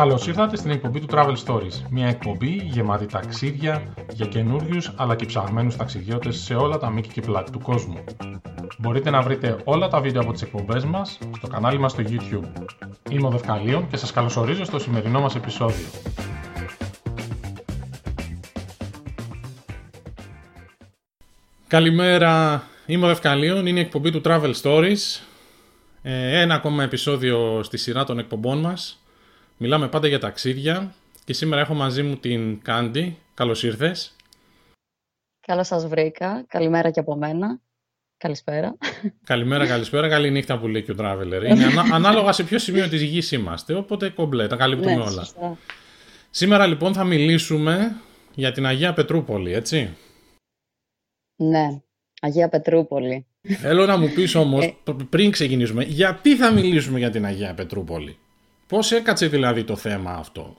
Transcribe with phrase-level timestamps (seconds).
[0.00, 1.82] Καλώς ήρθατε στην εκπομπή του Travel Stories.
[1.90, 7.20] Μια εκπομπή γεμάτη ταξίδια για καινούριους αλλά και ψαγμένους ταξιδιώτες σε όλα τα μήκη και
[7.20, 8.04] πλάτη του κόσμου.
[8.78, 12.64] Μπορείτε να βρείτε όλα τα βίντεο από τις εκπομπές μας στο κανάλι μας στο YouTube.
[13.10, 15.86] Είμαι ο Δευκαλίων και σας καλωσορίζω στο σημερινό μας επεισόδιο.
[21.66, 25.20] Καλημέρα, είμαι ο Δευκαλίων, είναι η εκπομπή του Travel Stories.
[26.02, 28.99] Ε, ένα ακόμα επεισόδιο στη σειρά των εκπομπών μας.
[29.62, 33.18] Μιλάμε πάντα για ταξίδια και σήμερα έχω μαζί μου την Κάντι.
[33.34, 34.16] Καλώς ήρθες.
[35.40, 36.44] Καλώς σας βρήκα.
[36.48, 37.60] Καλημέρα και από μένα.
[38.16, 38.76] Καλησπέρα.
[39.24, 40.08] Καλημέρα, καλησπέρα.
[40.08, 41.42] Καλή νύχτα που λέει και ο Traveler.
[41.48, 45.26] Είναι ανάλογα σε ποιο σημείο της γης είμαστε, οπότε κομπλέ, τα καλύπτουμε ναι, όλα.
[46.30, 47.96] Σήμερα λοιπόν θα μιλήσουμε
[48.34, 49.96] για την Αγία Πετρούπολη, έτσι.
[51.36, 51.80] Ναι,
[52.20, 53.26] Αγία Πετρούπολη.
[53.42, 54.76] Θέλω να μου πεις όμως, ε.
[55.10, 58.18] πριν ξεκινήσουμε, γιατί θα μιλήσουμε για την Αγία Πετρούπολη;
[58.70, 60.56] Πώς έκατσε δηλαδή το θέμα αυτό;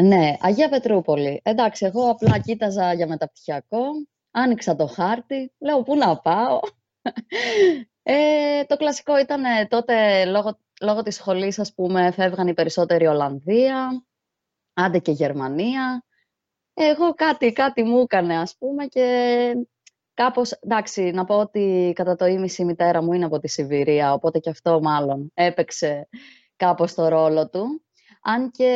[0.00, 1.40] Ναι, Αγία Πετρούπολη.
[1.44, 3.84] Εντάξει, εγώ απλά κοίταζα για μεταπτυχιακό,
[4.30, 6.60] άνοιξα το χάρτη, λέω πού να πάω;
[8.02, 14.04] Ε, το κλασικό ήταν τότε λόγω, λόγω της σχολής, ας πούμε, φεύγαν οι περισσότεροι Ολλανδία,
[14.74, 16.04] άντε και Γερμανία.
[16.74, 19.66] Εγώ κάτι, κάτι μου έκανε, ας πούμε, και
[20.14, 24.12] κάπως, εντάξει, να πω ότι κατά το ίμιση η μητέρα μου είναι από τη Σιβηρία,
[24.12, 26.08] οπότε και αυτό μάλλον έπαιξε
[26.64, 27.82] κάπως το ρόλο του.
[28.22, 28.72] Αν και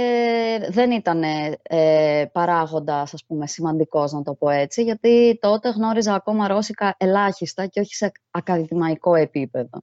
[0.69, 1.23] δεν ήταν
[1.63, 7.67] ε, παράγοντας, ας πούμε, σημαντικός, να το πω έτσι, γιατί τότε γνώριζα ακόμα ρώσικα ελάχιστα
[7.67, 9.83] και όχι σε ακαδημαϊκό επίπεδο.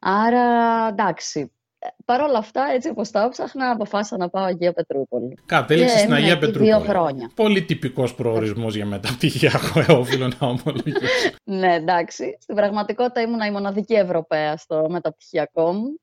[0.00, 1.52] Άρα, εντάξει,
[2.04, 5.38] Παρ' όλα αυτά, έτσι όπως τα ψάχνα, αποφάσισα να πάω Αγία Πετρούπολη.
[5.46, 6.64] Κατέληξες στην Αγία Πετρούπολη.
[6.64, 7.30] Δύο χρόνια.
[7.34, 11.06] Πολύ τυπικός προορισμός για μεταπτυχιακό, ε, οφείλω να ομολογήσω.
[11.44, 12.36] ναι, εντάξει.
[12.40, 16.00] Στην πραγματικότητα ήμουν η μοναδική Ευρωπαία στο μεταπτυχιακό μου.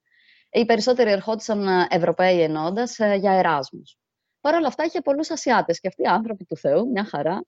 [0.57, 3.97] Οι περισσότεροι ερχόντουσαν ε, Ευρωπαίοι ενώντα ε, για Εράσμους.
[4.41, 7.39] Παρ' όλα αυτά είχε πολλούς Ασιάτες και αυτοί οι άνθρωποι του Θεού, μια χαρά.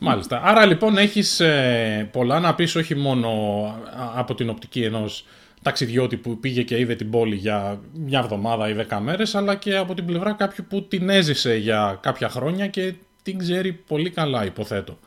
[0.00, 0.42] Μάλιστα.
[0.44, 3.30] Άρα λοιπόν έχεις ε, πολλά να πεις όχι μόνο
[4.14, 5.24] από την οπτική ενός
[5.62, 9.76] ταξιδιώτη που πήγε και είδε την πόλη για μια εβδομάδα ή δέκα μέρες, αλλά και
[9.76, 14.44] από την πλευρά κάποιου που την έζησε για κάποια χρόνια και την ξέρει πολύ καλά,
[14.44, 14.98] υποθέτω.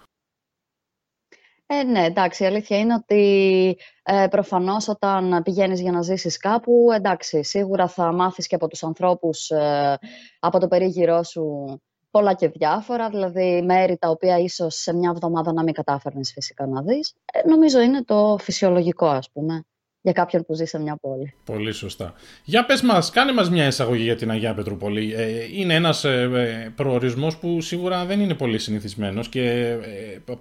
[1.74, 6.90] Ε, ναι, εντάξει, η αλήθεια είναι ότι ε, προφανώς όταν πηγαίνεις για να ζήσεις κάπου,
[6.94, 9.98] εντάξει, σίγουρα θα μάθεις και από τους ανθρώπους, ε,
[10.40, 11.66] από το περίγυρό σου,
[12.12, 16.68] πολλά και διάφορα, δηλαδή μέρη τα οποία ίσως σε μια εβδομάδα να μην κατάφερνες φυσικά
[16.68, 17.16] να δεις.
[17.34, 19.66] Ε, νομίζω είναι το φυσιολογικό, ας πούμε
[20.02, 21.34] για κάποιον που ζει σε μια πόλη.
[21.46, 22.14] Πολύ σωστά.
[22.44, 25.14] Για πες μας, κάνε μας μια εισαγωγή για την Αγία Πετρούπολη.
[25.14, 29.76] Ε, είναι ένας ε, ε, προορισμός που σίγουρα δεν είναι πολύ συνηθισμένος και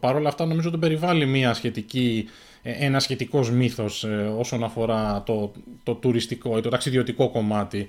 [0.01, 2.29] παρόλα αυτά νομίζω τον περιβάλλει μια σχετική,
[2.63, 4.07] ένα σχετικός μύθος
[4.39, 7.89] όσον αφορά το, το τουριστικό ή το ταξιδιωτικό κομμάτι.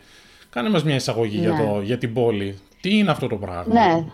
[0.50, 1.66] Κάνε μας μια εισαγωγή για, ναι.
[1.66, 2.58] το, για την πόλη.
[2.82, 4.06] Τι είναι αυτό το πράγμα; Ναι, ε,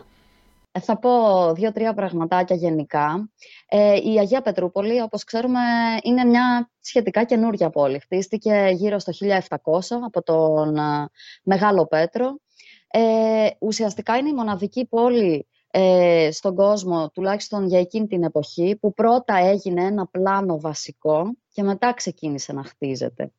[0.80, 3.30] θα πω δύο-τρία πραγματάκια γενικά.
[3.68, 5.60] Ε, η Αγία Πετρούπολη, όπως ξέρουμε,
[6.04, 8.00] είναι μια σχετικά καινούρια πόλη.
[8.00, 11.10] Χτίστηκε γύρω στο 1700 από τον ε,
[11.44, 12.40] Μεγάλο Πέτρο.
[12.88, 18.94] Ε, ουσιαστικά είναι η μοναδική πόλη ε, στον κόσμο, τουλάχιστον για εκείνη την εποχή, που
[18.94, 23.32] πρώτα έγινε ένα πλάνο βασικό και μετά ξεκίνησε να χτίζεται.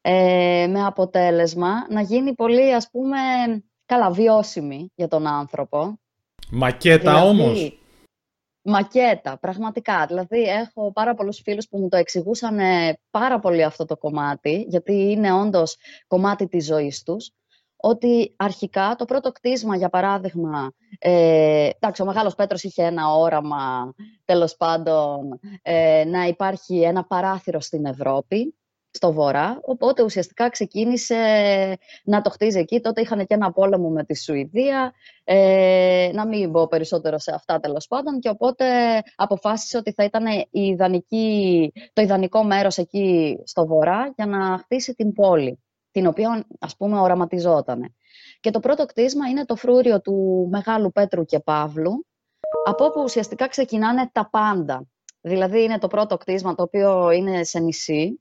[0.00, 3.16] Ε, με αποτέλεσμα να γίνει πολύ, ας πούμε,
[3.86, 5.98] καλά βιώσιμη για τον άνθρωπο
[6.50, 7.78] Μακέτα δηλαδή, όμως.
[8.62, 10.06] Μακέτα, πραγματικά.
[10.06, 12.58] Δηλαδή, έχω πάρα πολλούς φίλους που μου το εξηγούσαν
[13.10, 15.76] πάρα πολύ αυτό το κομμάτι, γιατί είναι όντως
[16.06, 17.32] κομμάτι της ζωής τους,
[17.76, 23.94] ότι αρχικά το πρώτο κτίσμα, για παράδειγμα, ε, εντάξει, ο Μεγάλος Πέτρος είχε ένα όραμα,
[24.24, 28.54] τέλος πάντων, ε, να υπάρχει ένα παράθυρο στην Ευρώπη,
[28.90, 31.16] στο βορρά, οπότε ουσιαστικά ξεκίνησε
[32.04, 32.80] να το χτίζει εκεί.
[32.80, 34.92] Τότε είχαν και ένα πόλεμο με τη Σουηδία,
[35.24, 38.64] ε, να μην μπω περισσότερο σε αυτά τέλος πάντων και οπότε
[39.16, 44.94] αποφάσισε ότι θα ήταν η ιδανική, το ιδανικό μέρος εκεί στο βορρά για να χτίσει
[44.94, 47.94] την πόλη, την οποία ας πούμε οραματιζόταν.
[48.40, 52.06] Και το πρώτο κτίσμα είναι το φρούριο του Μεγάλου Πέτρου και Παύλου,
[52.64, 54.86] από όπου ουσιαστικά ξεκινάνε τα πάντα.
[55.20, 58.20] Δηλαδή είναι το πρώτο κτίσμα το οποίο είναι σε νησί,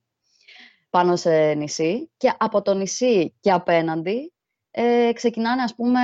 [0.90, 4.34] πάνω σε νησί και από το νησί και απέναντι
[4.72, 6.00] ε, ξεκινάνε ας πούμε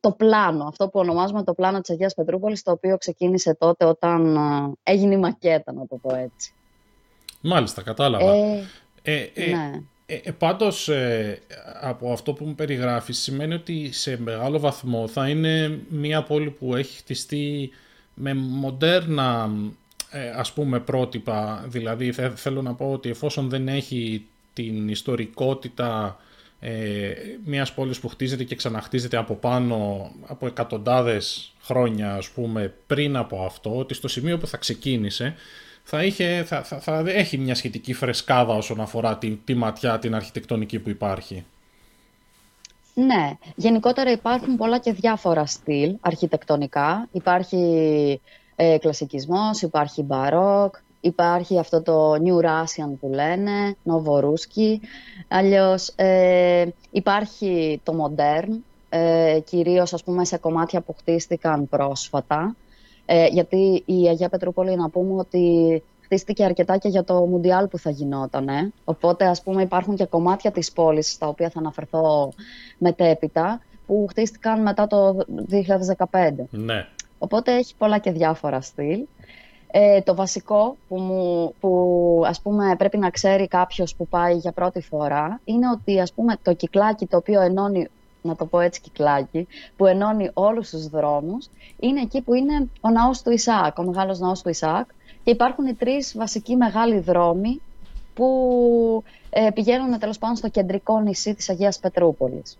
[0.00, 4.36] το πλάνο, αυτό που ονομάζουμε το πλάνο της Αγίας Πετρούπολης, το οποίο ξεκίνησε τότε όταν
[4.36, 6.52] ε, έγινε η μακέτα, να το πω έτσι.
[7.40, 8.34] Μάλιστα, κατάλαβα.
[8.34, 8.68] Ε,
[9.02, 9.82] ε, ε ναι.
[10.06, 10.90] Ε, πάντως,
[11.80, 16.74] από αυτό που μου περιγράφεις, σημαίνει ότι σε μεγάλο βαθμό θα είναι μια πόλη που
[16.74, 17.70] έχει χτιστεί
[18.14, 19.50] με μοντέρνα
[20.10, 26.16] ε, ας πούμε πρότυπα, δηλαδή θέλω να πω ότι εφόσον δεν έχει την ιστορικότητα
[26.60, 27.12] ε,
[27.44, 33.44] μιας πόλης που χτίζεται και ξαναχτίζεται από πάνω από εκατοντάδες χρόνια ας πούμε πριν από
[33.44, 35.34] αυτό, ότι στο σημείο που θα ξεκίνησε
[35.82, 40.14] θα, είχε, θα, θα, θα έχει μια σχετική φρεσκάδα όσον αφορά τη, τη ματιά, την
[40.14, 41.44] αρχιτεκτονική που υπάρχει.
[42.94, 47.08] Ναι, γενικότερα υπάρχουν πολλά και διάφορα στυλ αρχιτεκτονικά.
[47.12, 48.20] Υπάρχει
[48.60, 54.84] ε, κλασικισμός, υπάρχει μπαρόκ, υπάρχει αυτό το New Russian που λένε, Novoruski.
[55.28, 58.48] Αλλιώς ε, υπάρχει το Modern,
[58.88, 62.56] ε, κυρίως ας πούμε σε κομμάτια που χτίστηκαν πρόσφατα.
[63.06, 67.78] Ε, γιατί η Αγία Πετρούπολη να πούμε ότι χτίστηκε αρκετά και για το Μουντιάλ που
[67.78, 68.72] θα γινόταν.
[68.84, 72.32] Οπότε ας πούμε υπάρχουν και κομμάτια της πόλης στα οποία θα αναφερθώ
[72.78, 75.18] μετέπειτα που χτίστηκαν μετά το
[75.50, 76.30] 2015.
[76.50, 76.86] Ναι.
[77.18, 79.06] Οπότε έχει πολλά και διάφορα στυλ.
[79.70, 84.52] Ε, το βασικό που, μου, που ας πούμε πρέπει να ξέρει κάποιος που πάει για
[84.52, 87.88] πρώτη φορά είναι ότι ας πούμε το κυκλάκι το οποίο ενώνει
[88.22, 91.48] να το πω έτσι κυκλάκι, που ενώνει όλους τους δρόμους,
[91.78, 94.88] είναι εκεί που είναι ο ναός του Ισαάκ, ο μεγάλος ναός του Ισαάκ,
[95.24, 97.60] και υπάρχουν οι τρεις βασικοί μεγάλοι δρόμοι
[98.14, 102.58] που ε, πηγαίνουν τέλος πάντων στο κεντρικό νησί της Αγίας Πετρούπολης.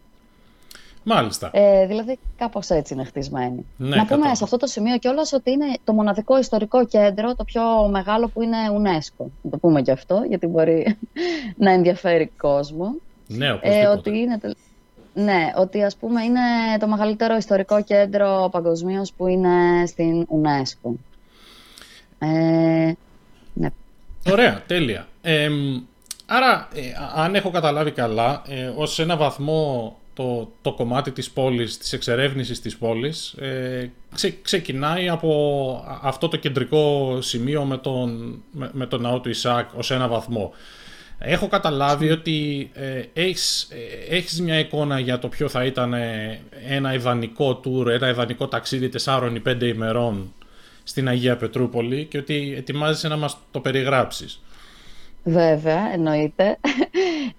[1.09, 1.51] Μάλιστα.
[1.53, 3.67] Ε, δηλαδή, κάπως έτσι είναι χτισμένη.
[3.77, 7.45] Ναι, να πούμε σε αυτό το σημείο κιόλας ότι είναι το μοναδικό ιστορικό κέντρο, το
[7.45, 9.27] πιο μεγάλο που είναι UNESCO.
[9.43, 10.99] Να το πούμε κι αυτό, γιατί μπορεί
[11.65, 12.95] να ενδιαφέρει κόσμο.
[13.27, 14.41] Ναι, ε, ότι είναι,
[15.15, 16.41] ναι, ότι ας πούμε είναι
[16.79, 20.91] το μεγαλύτερο ιστορικό κέντρο παγκοσμίως που είναι στην UNESCO.
[22.19, 22.93] Ε,
[23.55, 23.69] ναι.
[24.31, 25.07] Ωραία, τέλεια.
[26.27, 26.81] άρα, ε,
[27.15, 32.61] αν έχω καταλάβει καλά, ε, ως ένα βαθμό το, το κομμάτι της πόλης, της εξερεύνησης
[32.61, 33.91] της πόλης, ε,
[34.43, 39.91] ξεκινάει από αυτό το κεντρικό σημείο με τον, με, με τον ναό του Ισάκ ως
[39.91, 40.53] ένα βαθμό.
[41.19, 45.95] Έχω καταλάβει ότι ε, έχεις, ε, έχεις μια εικόνα για το ποιο θα ήταν
[46.69, 50.33] ένα ιδανικό tour, ένα ιδανικό ταξίδι 4 ή 5 ημερών
[50.83, 54.41] στην Αγία Πετρούπολη και ότι ετοιμάζεσαι να μας το περιγράψεις.
[55.23, 56.59] Βέβαια, εννοείται.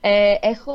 [0.01, 0.73] Ε, έχω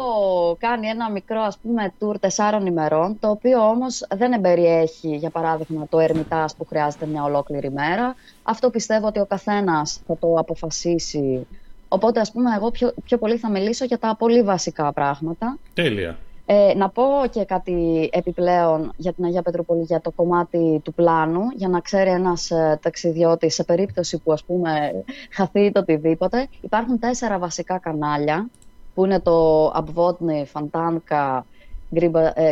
[0.59, 5.87] κάνει ένα μικρό ας πούμε tour τεσσάρων ημερών, το οποίο όμως δεν εμπεριέχει, για παράδειγμα,
[5.89, 8.15] το Ερμητάς που χρειάζεται μια ολόκληρη μέρα.
[8.43, 11.47] Αυτό πιστεύω ότι ο καθένας θα το αποφασίσει.
[11.89, 15.59] Οπότε, ας πούμε, εγώ πιο, πιο πολύ θα μιλήσω για τα πολύ βασικά πράγματα.
[15.75, 16.19] Τέλεια.
[16.47, 21.41] Ε, να πω και κάτι επιπλέον για την Αγία Πετρούπολη για το κομμάτι του πλάνου,
[21.57, 26.49] για να ξέρει ένας ε, ταξιδιώτης σε περίπτωση που ας πούμε χαθεί το οτιδήποτε.
[26.61, 28.49] Υπάρχουν τέσσερα βασικά κανάλια,
[28.95, 31.47] που είναι το Αμπβότνη, Φαντάνκα,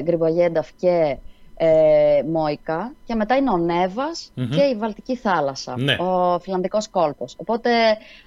[0.02, 1.16] Γκριμπαγένταφ και
[1.56, 5.96] ε, Μόικα και μετά είναι ο νεβας και η Βαλτική θάλασσα, ναι.
[5.98, 7.34] ο Φιλανδικός κόλπος.
[7.36, 7.70] Οπότε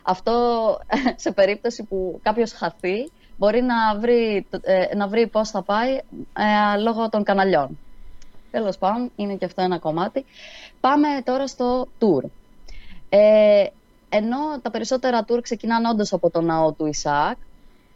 [0.04, 0.34] αυτό
[1.24, 6.80] σε περίπτωση που κάποιος χαθεί μπορεί να βρει, ε, να βρει πώς θα πάει ε,
[6.82, 7.78] λόγω των καναλιών.
[8.52, 10.26] Τέλος πάντων, είναι και αυτό ένα κομμάτι.
[10.80, 12.24] Πάμε τώρα στο tour.
[13.10, 13.66] Ε,
[14.10, 17.38] ενώ τα περισσότερα tour ξεκινάνε όντως από το ναό του Ισαάκ,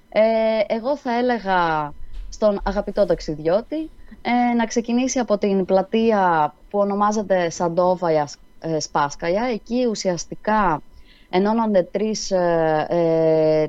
[0.09, 0.21] ε,
[0.68, 1.94] εγώ θα έλεγα
[2.30, 3.89] στον αγαπητό ταξιδιώτη
[4.21, 8.27] ε, να ξεκινήσει από την πλατεία που ονομάζεται Σαντόβαια
[8.59, 9.44] ε, Σπάσκαια.
[9.44, 10.81] Εκεί ουσιαστικά
[11.30, 13.68] ενώνονται τρεις, ε, ε,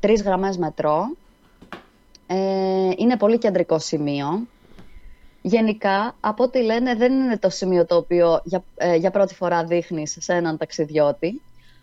[0.00, 1.16] τρεις γραμμές μετρό.
[2.26, 4.46] Ε, είναι πολύ κεντρικό σημείο.
[5.42, 9.64] Γενικά, από ό,τι λένε, δεν είναι το σημείο το οποίο για, ε, για πρώτη φορά
[9.64, 11.40] δείχνεις σε έναν ταξιδιώτη.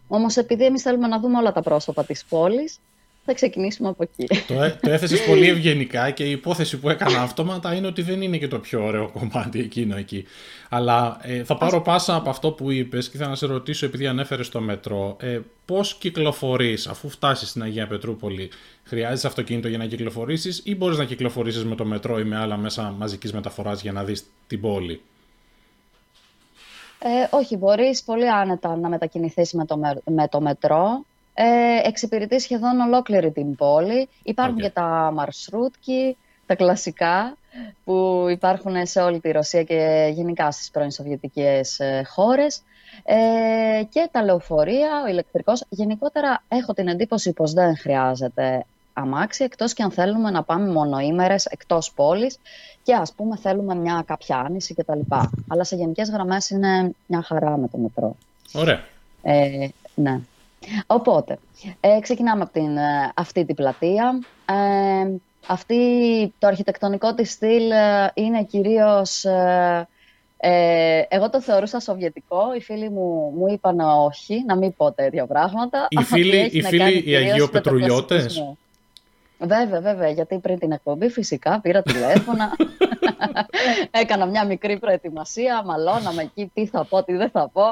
[0.08, 2.80] Όμως, επειδή εμείς θέλουμε να δούμε όλα τα πρόσωπα της πόλης,
[3.27, 4.27] θα ξεκινήσουμε από εκεί.
[4.48, 8.22] Το, ε, το έθεσες πολύ ευγενικά και η υπόθεση που έκανα αυτόματα είναι ότι δεν
[8.22, 10.25] είναι και το πιο ωραίο κομμάτι εκείνο εκεί.
[10.69, 14.07] Αλλά ε, θα πάρω πάσα από αυτό που είπες και θα να σε ρωτήσω επειδή
[14.07, 15.17] ανέφερες το μετρό.
[15.19, 18.50] Ε, πώς κυκλοφορείς αφού φτάσεις στην Αγία Πετρούπολη.
[18.84, 22.57] Χρειάζεσαι αυτοκίνητο για να κυκλοφορήσεις ή μπορείς να κυκλοφορήσεις με το μετρό ή με άλλα
[22.57, 25.01] μέσα μαζικής μεταφοράς για να δεις την πόλη;
[27.00, 31.05] Ε, όχι, μπορείς πολύ άνετα να μετακινηθείς με το, με το μετρό
[31.39, 34.10] ε, εξυπηρετεί σχεδόν ολόκληρη την πόλη.
[34.24, 37.38] Υπάρχουν και τα μαρσρούτκι, τα κλασικά,
[37.84, 42.62] που υπάρχουν σε όλη τη Ρωσία και γενικά στις πρώην Σοβιετικές ε, χώρες.
[43.03, 45.63] Ε, και τα λεωφορεία, ο ηλεκτρικός.
[45.70, 51.46] Γενικότερα έχω την εντύπωση πως δεν χρειάζεται αμάξι, εκτός και αν θέλουμε να πάμε μονοήμερες
[51.46, 52.39] εκτός πόλης
[52.84, 55.00] και ας πούμε θέλουμε μια κάποια άνηση κτλ.
[55.48, 58.15] Αλλά σε γενικές γραμμές είναι μια χαρά με το μετρό.
[58.53, 58.84] Ωραία.
[59.22, 60.20] Ε, ναι.
[60.88, 61.40] Οπότε,
[61.80, 64.20] ε, ξεκινάμε από την, ε, αυτή την πλατεία.
[64.46, 65.10] Ε,
[65.48, 65.80] αυτή,
[66.40, 69.26] το αρχιτεκτονικό της στυλ ε, είναι κυρίως...
[70.40, 75.26] Ε, εγώ το θεωρούσα σοβιετικό, οι φίλοι μου μου είπαν όχι, να μην πω τέτοια
[75.26, 75.88] πράγματα.
[75.90, 78.56] Οι φίλοι, οι, φίλοι, οι Αγιοπετρουλιώτες;
[79.40, 82.56] Βέβαια, βέβαια, γιατί πριν την εκπομπή φυσικά πήρα τηλέφωνα,
[84.02, 87.64] έκανα μια μικρή προετοιμασία, μαλώναμε εκεί τι θα πω, τι δεν θα πω.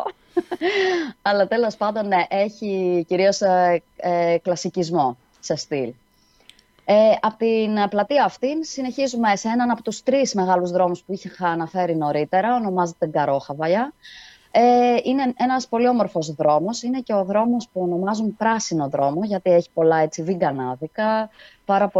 [1.21, 5.93] Αλλά τέλος πάντων, ναι, έχει κυρίως ε, ε, κλασικισμό σε στυλ.
[6.85, 11.47] Ε, από την πλατεία αυτή συνεχίζουμε σε έναν από τους τρεις μεγάλους δρόμους που είχα
[11.47, 13.93] αναφέρει νωρίτερα, ονομάζεται Γκαρόχαβαλιά.
[14.57, 19.51] Ε, είναι ένας πολύ όμορφος δρόμος, είναι και ο δρόμος που ονομάζουν πράσινο δρόμο, γιατί
[19.51, 21.29] έχει πολλά έτσι βιγκανάδικα,
[21.65, 21.91] πάρα,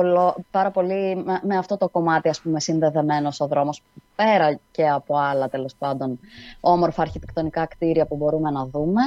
[0.51, 3.81] πάρα πολύ με, αυτό το κομμάτι ας πούμε συνδεδεμένος ο δρόμος,
[4.15, 6.19] πέρα και από άλλα τέλος πάντων
[6.59, 9.01] όμορφα αρχιτεκτονικά κτίρια που μπορούμε να δούμε.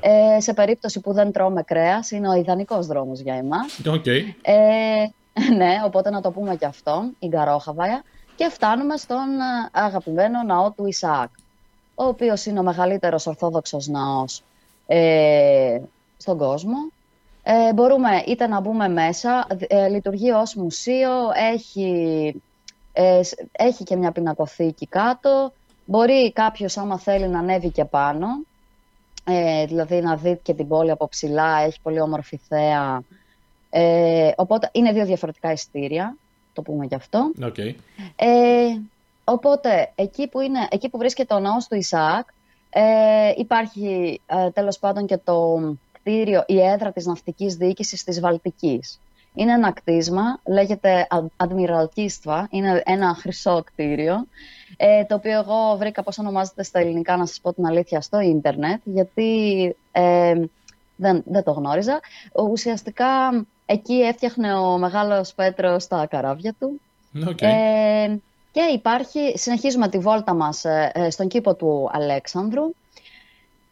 [0.00, 3.80] Ε, σε περίπτωση που δεν τρώμε κρέας, είναι ο ιδανικός δρόμος για εμάς.
[3.84, 4.22] Okay.
[4.42, 5.04] Ε,
[5.56, 8.02] ναι, οπότε να το πούμε και αυτό, η Γκαρόχαβαια.
[8.34, 11.30] Και φτάνουμε στον ε, αγαπημένο ναό του Ισαάκ
[12.02, 14.42] ο οποίος είναι ο μεγαλύτερος ορθόδοξος ναός
[14.86, 15.80] ε,
[16.16, 16.76] στον κόσμο.
[17.42, 21.10] Ε, μπορούμε είτε να μπούμε μέσα, ε, λειτουργεί ως μουσείο,
[21.52, 22.42] έχει,
[22.92, 23.20] ε,
[23.52, 25.52] έχει και μια πινακοθήκη κάτω.
[25.84, 28.26] Μπορεί κάποιος άμα θέλει να ανέβει και πάνω,
[29.24, 33.02] ε, δηλαδή να δει και την πόλη από ψηλά, έχει πολύ όμορφη θέα.
[34.36, 36.16] οπότε είναι δύο διαφορετικά ειστήρια,
[36.52, 37.30] το πούμε και αυτό.
[37.40, 37.74] Okay.
[39.32, 42.28] Οπότε, εκεί που, είναι, εκεί που βρίσκεται ο ναός του Ισαάκ,
[42.70, 45.58] ε, υπάρχει ε, τέλος πάντων και το
[45.92, 49.00] κτίριο, η έδρα της ναυτικής διοίκησης της Βαλτικής.
[49.34, 54.26] Είναι ένα κτίσμα, λέγεται Admiraltista, είναι ένα χρυσό κτίριο,
[54.76, 58.20] ε, το οποίο εγώ βρήκα πώς ονομάζεται στα ελληνικά, να σας πω την αλήθεια, στο
[58.20, 59.62] ίντερνετ, γιατί
[59.92, 60.34] ε,
[60.96, 62.00] δεν, δεν το γνώριζα.
[62.50, 63.06] Ουσιαστικά
[63.66, 66.80] εκεί έφτιαχνε ο μεγάλος Πέτρος τα καράβια του.
[67.26, 67.42] Okay.
[67.42, 68.16] Ε,
[68.52, 72.62] και υπάρχει, συνεχίζουμε τη βόλτα μας ε, ε, στον κήπο του Αλέξανδρου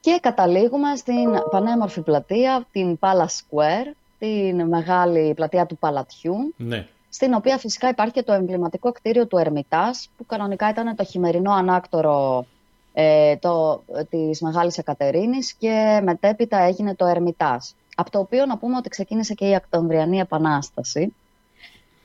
[0.00, 6.87] και καταλήγουμε στην πανέμορφη πλατεία, την Palace Square, την μεγάλη πλατεία του Παλατιού, ναι.
[7.08, 11.52] στην οποία φυσικά υπάρχει και το εμβληματικό κτίριο του Ερμητάς, που κανονικά ήταν το χειμερινό
[11.52, 12.46] ανάκτορο
[12.92, 17.75] ε, το, της Μεγάλης Εκατερίνης και μετέπειτα έγινε το Ερμητάς.
[17.94, 21.14] Από το οποίο να πούμε ότι ξεκίνησε και η Ακτονδριανή Επανάσταση.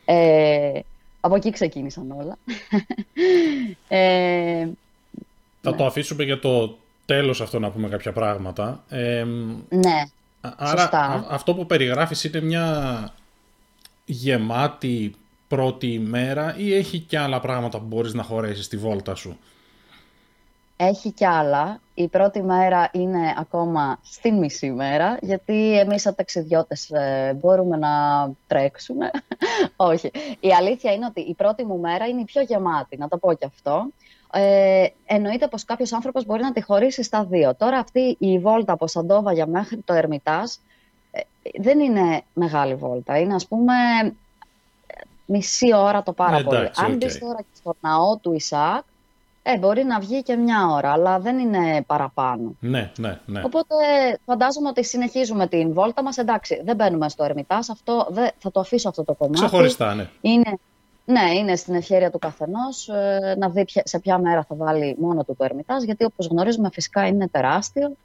[0.06, 0.80] Ε,
[1.26, 2.38] από εκεί ξεκίνησαν όλα.
[3.88, 4.68] ε,
[5.62, 5.78] Θα ναι.
[5.78, 8.84] το αφήσουμε για το τέλος αυτό να πούμε κάποια πράγματα.
[8.90, 9.26] Ε,
[9.70, 10.04] ναι,
[10.42, 11.26] άρα σωστά.
[11.30, 13.14] αυτό που περιγράφεις είναι μια
[14.06, 15.16] γεμάτη
[15.48, 19.38] πρώτη ημέρα ή έχει και άλλα πράγματα που μπορείς να χωρέσεις στη βόλτα σου;
[20.78, 21.80] Έχει κι άλλα.
[21.98, 27.90] Η πρώτη μέρα είναι ακόμα στην μισή μέρα, γιατί εμείς σαν ταξιδιώτες ε, μπορούμε να
[28.48, 29.12] τρέξουμε.
[29.76, 30.12] Όχι.
[30.40, 33.34] Η αλήθεια είναι ότι η πρώτη μου μέρα είναι η πιο γεμάτη, να το πω
[33.34, 33.88] κι αυτό.
[34.32, 37.56] Ε, εννοείται πως κάποιος άνθρωπος μπορεί να τη χωρίσει στα δύο.
[37.56, 40.60] Τώρα αυτή η βόλτα από Σαντόβαγια μέχρι το Ερμητάς
[41.12, 41.20] ε,
[41.60, 43.18] δεν είναι μεγάλη βόλτα.
[43.18, 43.74] Είναι ας πούμε
[45.26, 46.70] μισή ώρα το πάρα πολύ.
[46.76, 48.84] Αν μπεις τώρα και στο ναό του Ισάκ,
[49.48, 52.56] ε, μπορεί να βγει και μια ώρα, αλλά δεν είναι παραπάνω.
[52.60, 53.42] Ναι, ναι, ναι.
[53.46, 53.76] Οπότε
[54.26, 56.18] φαντάζομαι ότι συνεχίζουμε την βόλτα μας.
[56.18, 59.40] Εντάξει, δεν μπαίνουμε στο Ερμητάς, αυτό, δεν, θα το αφήσω αυτό το κομμάτι.
[59.40, 60.10] Ξεχωριστά, ναι.
[60.22, 60.58] Είναι,
[61.06, 65.24] ναι, είναι στην ευχαίρεια του καθενός ε, να δει σε ποια μέρα θα βάλει μόνο
[65.24, 67.96] του το Ερμητάς, γιατί όπως γνωρίζουμε φυσικά είναι τεράστιο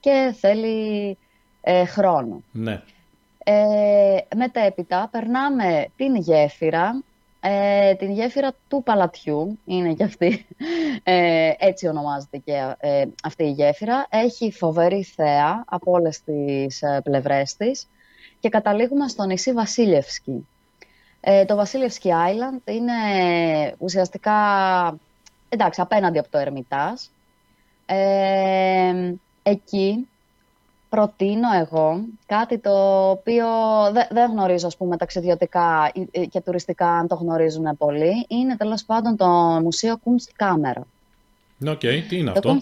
[0.00, 1.18] και θέλει
[1.60, 2.42] ε, χρόνο.
[2.52, 2.82] Ναι.
[3.44, 7.02] Ε, μετέπειτα περνάμε την γέφυρα,
[7.46, 10.46] ε, την γέφυρα του Παλατιού, είναι και αυτή,
[11.02, 14.06] ε, έτσι ονομάζεται και ε, αυτή η γέφυρα.
[14.10, 17.88] Έχει φοβερή θέα από όλες τις ε, πλευρές της
[18.40, 20.46] και καταλήγουμε στο νησί Βασίλευσκι.
[21.20, 22.92] Ε, το Βασίλευσκι Island είναι
[23.78, 24.34] ουσιαστικά,
[25.48, 27.10] εντάξει, απέναντι από το Ερμητάς.
[29.42, 30.08] εκεί
[30.94, 33.46] προτείνω εγώ κάτι το οποίο
[34.10, 35.92] δεν γνωρίζω ας πούμε ταξιδιωτικά
[36.30, 38.26] και τουριστικά αν το γνωρίζουν πολύ.
[38.28, 39.26] Είναι τέλος πάντων το
[39.62, 40.82] Μουσείο Kunstkamera.
[41.66, 42.60] OK, okay, τι είναι αυτό;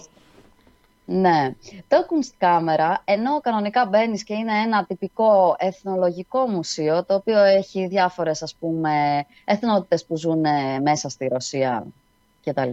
[1.05, 1.55] Ναι,
[1.87, 8.41] το Kunstkamera, ενώ κανονικά μπαίνεις και είναι ένα τυπικό εθνολογικό μουσείο, το οποίο έχει διάφορες
[8.41, 10.45] ας πούμε εθνότητες που ζουν
[10.81, 11.85] μέσα στη Ρωσία
[12.43, 12.71] κτλ.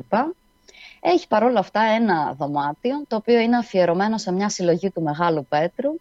[1.01, 5.95] Έχει παρόλα αυτά ένα δωμάτιο, το οποίο είναι αφιερωμένο σε μια συλλογή του Μεγάλου Πέτρου.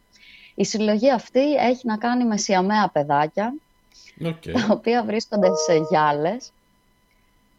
[0.55, 3.53] Η συλλογή αυτή έχει να κάνει με σιαμαία παιδάκια,
[4.23, 4.51] okay.
[4.51, 6.51] τα οποία βρίσκονται σε γυάλες.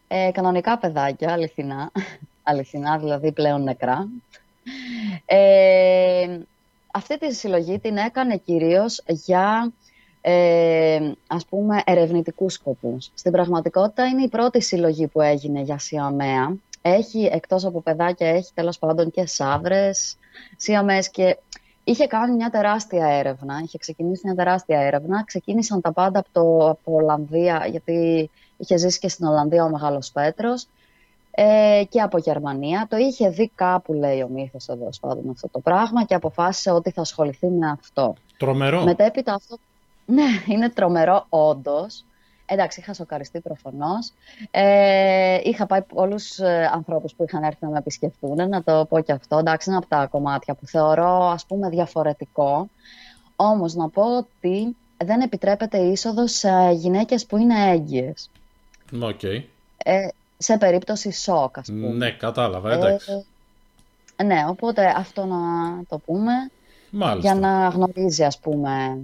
[0.09, 1.91] Ε, κανονικά παιδάκια, αληθινά,
[2.43, 4.09] αληθινά, δηλαδή πλέον νεκρά.
[5.25, 6.39] Ε,
[6.93, 9.73] αυτή τη συλλογή την έκανε κυρίως για
[10.21, 13.11] ε, ας πούμε ερευνητικούς σκοπούς.
[13.15, 18.51] Στην πραγματικότητα είναι η πρώτη συλλογή που έγινε για σιαμαία έχει, εκτός από παιδάκια, έχει
[18.55, 20.17] τέλος πάντων και σαύρες,
[20.57, 21.39] σιαμές και
[21.85, 25.25] είχε κάνει μια τεράστια έρευνα, είχε ξεκινήσει μια τεράστια έρευνα.
[25.25, 30.11] Ξεκίνησαν τα πάντα από, το, από Ολλανδία, γιατί είχε ζήσει και στην Ολλανδία ο Μεγάλος
[30.13, 30.67] Πέτρος
[31.31, 32.87] ε, και από Γερμανία.
[32.91, 36.91] Το είχε δει κάπου, λέει ο μύθος εδώ πάντων αυτό το πράγμα και αποφάσισε ότι
[36.91, 38.15] θα ασχοληθεί με αυτό.
[38.37, 38.85] Τρομερό.
[38.85, 39.57] Μετέπειτα αυτό...
[40.07, 42.05] Ναι, είναι τρομερό όντως.
[42.53, 44.13] Εντάξει, είχα σοκαριστεί προφανώς.
[44.51, 49.01] Ε, είχα πάει πολλού ε, ανθρώπους που είχαν έρθει να με επισκεφτούν, να το πω
[49.01, 49.39] και αυτό.
[49.39, 52.69] Εντάξει, είναι από τα κομμάτια που θεωρώ ας πούμε διαφορετικό.
[53.37, 58.31] Όμως να πω ότι δεν επιτρέπεται είσοδος σε γυναίκες που είναι έγκυες.
[59.03, 59.43] Okay.
[59.77, 61.89] Ε, σε περίπτωση σοκ, ας πούμε.
[61.89, 63.25] Ναι, κατάλαβα, εντάξει.
[64.17, 65.39] Ε, ναι, οπότε αυτό να
[65.89, 66.33] το πούμε.
[66.91, 67.21] Μάλιστα.
[67.21, 68.99] Για να γνωρίζει, ας πούμε,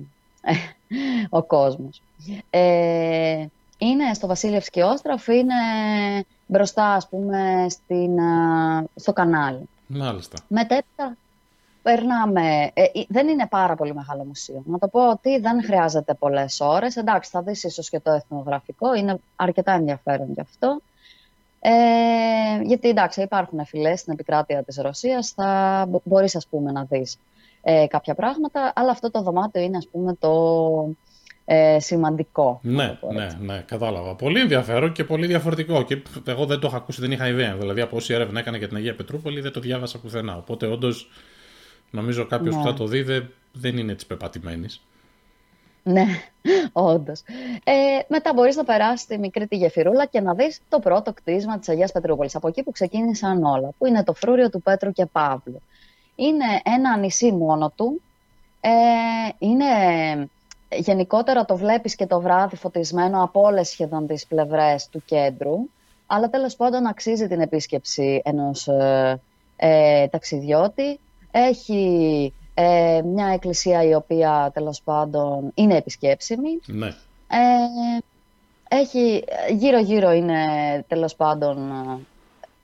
[1.28, 2.02] ο κόσμος.
[2.50, 3.46] Ε,
[3.78, 5.54] είναι στο Βασίλευσκι Όστραφ, είναι
[6.46, 8.18] μπροστά, ας πούμε, στην,
[8.94, 9.68] στο κανάλι.
[9.86, 10.36] Μάλιστα.
[10.48, 11.16] Μετέπειτα
[11.82, 12.70] περνάμε...
[12.74, 14.62] Ε, δεν είναι πάρα πολύ μεγάλο μουσείο.
[14.66, 16.96] Να το πω ότι δεν χρειάζεται πολλές ώρες.
[16.96, 20.80] Εντάξει, θα δεις ίσως και το εθνογραφικό, είναι αρκετά ενδιαφέρον γι' αυτό.
[21.60, 27.18] Ε, γιατί εντάξει, υπάρχουν φυλές στην επικράτεια της Ρωσίας, θα μπορείς ας πούμε να δεις
[27.62, 30.88] ε, κάποια πράγματα, αλλά αυτό το δωμάτιο είναι ας πούμε το
[31.48, 32.60] ε, σημαντικό.
[32.62, 34.14] Ναι, ναι, ναι, κατάλαβα.
[34.14, 35.82] Πολύ ενδιαφέρον και πολύ διαφορετικό.
[35.82, 37.56] Και εγώ δεν το είχα ακούσει, δεν είχα ιδέα.
[37.56, 40.36] Δηλαδή από όση έρευνα έκανε για την Αγία Πετρούπολη δεν το διάβασα πουθενά.
[40.36, 41.10] Οπότε όντως
[41.90, 42.76] νομίζω κάποιος που θα ναι.
[42.76, 43.02] το δει
[43.52, 44.82] δεν, είναι τη πεπατημένης.
[45.82, 46.06] Ναι,
[46.72, 47.22] όντως.
[47.64, 47.72] Ε,
[48.08, 51.68] μετά μπορείς να περάσεις τη μικρή τη γεφυρούλα και να δεις το πρώτο κτίσμα της
[51.68, 52.34] Αγίας Πετρούπολης.
[52.34, 55.62] Από εκεί που ξεκίνησαν όλα, που είναι το φρούριο του Πέτρου και Παύλου.
[56.14, 58.00] Είναι ένα νησί μόνο του.
[58.60, 58.70] Ε,
[59.38, 59.64] είναι
[60.70, 65.56] γενικότερα το βλέπεις και το βράδυ φωτισμένο από όλες σχεδόν τις πλευρές του κέντρου,
[66.06, 69.20] αλλά τέλος πάντων αξίζει την επίσκεψη ενός ε,
[69.56, 71.00] ε ταξιδιώτη.
[71.30, 76.60] Έχει ε, μια εκκλησία η οποία τέλος πάντων είναι επισκέψιμη.
[76.66, 76.86] Ναι.
[77.28, 77.98] Ε,
[78.68, 80.36] έχει, γύρω-γύρω είναι
[80.88, 81.72] τέλος πάντων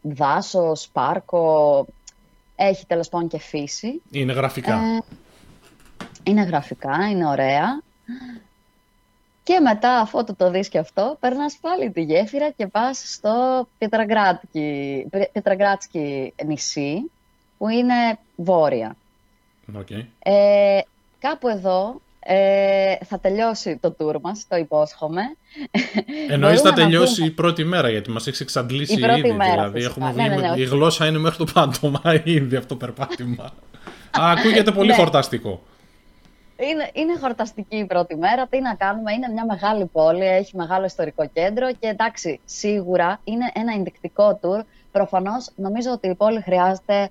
[0.02, 1.86] δάσος, πάρκο,
[2.56, 4.02] έχει τέλος πάντων και φύση.
[4.10, 5.04] Είναι γραφικά.
[6.23, 7.82] είναι γραφικά, είναι ωραία.
[9.45, 13.69] Και μετά, αφού το, το δεις και αυτό, περνάς πάλι τη γέφυρα και πας στο
[15.32, 17.10] Πετραγκράτσκι νησί,
[17.58, 18.97] που είναι βόρεια.
[19.78, 20.04] Okay.
[20.19, 20.80] Ε,
[21.19, 25.23] κάπου εδώ ε, θα τελειώσει το tour μας, το υπόσχομαι.
[26.28, 29.32] Εννοείς θα τελειώσει η πρώτη μέρα, γιατί μας έχεις εξαντλήσει η πρώτη ήδη.
[29.32, 32.86] Μέρα, δηλαδή, έχουμε ναι, ναι, ναι, η γλώσσα είναι μέχρι το πάντομα ήδη αυτό το
[32.86, 33.45] περπάτημα.
[34.21, 34.95] Α, ακούγεται πολύ ναι.
[34.95, 35.62] χορταστικό.
[36.71, 38.47] Είναι, είναι χορταστική η πρώτη μέρα.
[38.47, 43.51] Τι να κάνουμε, είναι μια μεγάλη πόλη, έχει μεγάλο ιστορικό κέντρο και εντάξει, σίγουρα είναι
[43.55, 44.61] ένα ενδεικτικό tour.
[44.93, 47.11] Προφανώς νομίζω ότι η πόλη χρειάζεται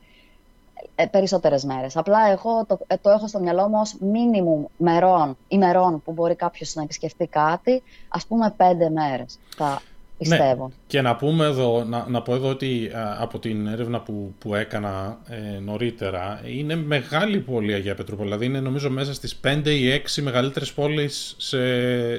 [0.96, 1.98] ε, περισσότερες μέρες.
[1.98, 6.36] Απλά εγώ το, ε, το έχω στο μυαλό μου ως μίνιμουμ μερών, ημερών που μπορεί
[6.36, 9.40] κάποιος να επισκεφτεί κάτι, ας πούμε πέντε μέρες.
[9.56, 9.82] Θα
[10.29, 10.67] πιστεύω.
[10.67, 10.73] Ναι.
[10.88, 15.17] Και να πούμε εδώ, να, να πω εδώ ότι από την έρευνα που, που έκανα
[15.29, 18.27] ε, νωρίτερα, είναι μεγάλη πόλη Αγία Πετρούπολη.
[18.27, 21.57] Δηλαδή είναι νομίζω μέσα στις 5 ή 6 μεγαλύτερες πόλεις σε,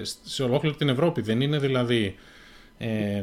[0.05, 1.21] σε ολόκληρη την Ευρώπη.
[1.21, 2.15] Δεν είναι δηλαδή
[2.79, 3.23] ε,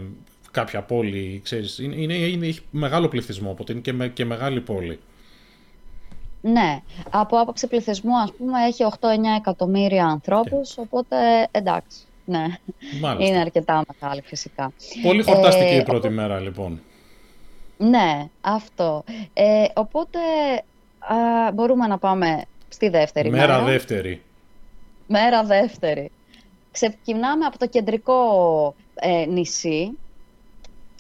[0.51, 1.79] κάποια πόλη, ξέρεις.
[1.79, 4.99] Είναι, είναι, είναι, έχει μεγάλο πληθυσμό, οπότε είναι και, με, και μεγάλη πόλη.
[6.41, 11.97] Ναι, από άποψη πληθυσμού ας πούμε έχει 8-9 εκατομμύρια ανθρώπους, οπότε εντάξει.
[12.29, 12.45] Ναι,
[13.01, 13.31] Μάλιστα.
[13.31, 14.71] είναι αρκετά μεγάλη φυσικά.
[15.03, 16.81] Πολύ χορταστική ε, η πρώτη μέρα λοιπόν.
[17.77, 19.03] Ναι, αυτό.
[19.33, 20.19] Ε, οπότε
[20.99, 23.47] α, μπορούμε να πάμε στη δεύτερη μέρα.
[23.53, 24.21] Μέρα δεύτερη.
[25.07, 26.11] Μέρα δεύτερη.
[26.71, 28.15] Ξεκινάμε από το κεντρικό
[28.95, 29.97] ε, νησί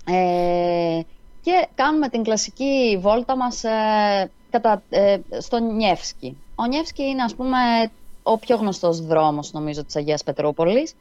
[0.05, 0.99] ε,
[1.41, 6.37] και κάνουμε την κλασική βόλτα μας ε, κατά, ε, στο Νιεύσκι.
[6.55, 7.57] Ο Νιεύσκι είναι ας πούμε
[8.23, 10.93] ο πιο γνωστός δρόμος νομίζω της Αγίας Πετρούπολης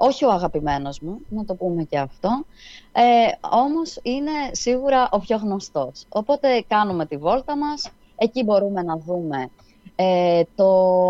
[0.00, 2.44] όχι ο αγαπημένος μου, να το πούμε και αυτό,
[2.92, 3.02] ε,
[3.50, 6.04] όμως είναι σίγουρα ο πιο γνωστός.
[6.08, 9.50] Οπότε κάνουμε τη βόλτα μας, εκεί μπορούμε να δούμε
[9.96, 10.66] ε, το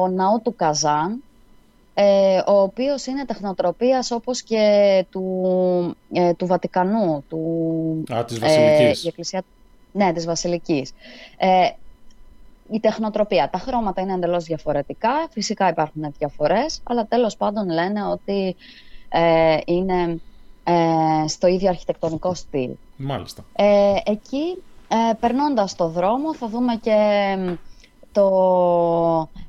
[0.07, 1.23] ναό του Καζάν,
[1.95, 5.43] ε, ο οποίος είναι τεχνοτροπίας όπως και του,
[6.13, 7.25] ε, του Βατικανού.
[7.29, 9.05] Του, Α, της Βασιλικής.
[9.05, 9.43] η εκκλησία,
[9.93, 10.93] ναι, της Βασιλικής.
[12.71, 13.51] Ε, η τεχνοτροπία.
[13.51, 18.57] Τα χρώματα είναι εντελώς διαφορετικά, φυσικά υπάρχουν διαφορές, αλλά τέλος πάντων λένε ότι
[19.09, 20.21] ε, είναι
[20.65, 22.71] ε, στο ίδιο αρχιτεκτονικό στυλ.
[22.97, 23.45] Μάλιστα.
[23.57, 27.37] Ε, εκεί, ε, περνώντας το δρόμο, θα δούμε και
[28.13, 28.29] το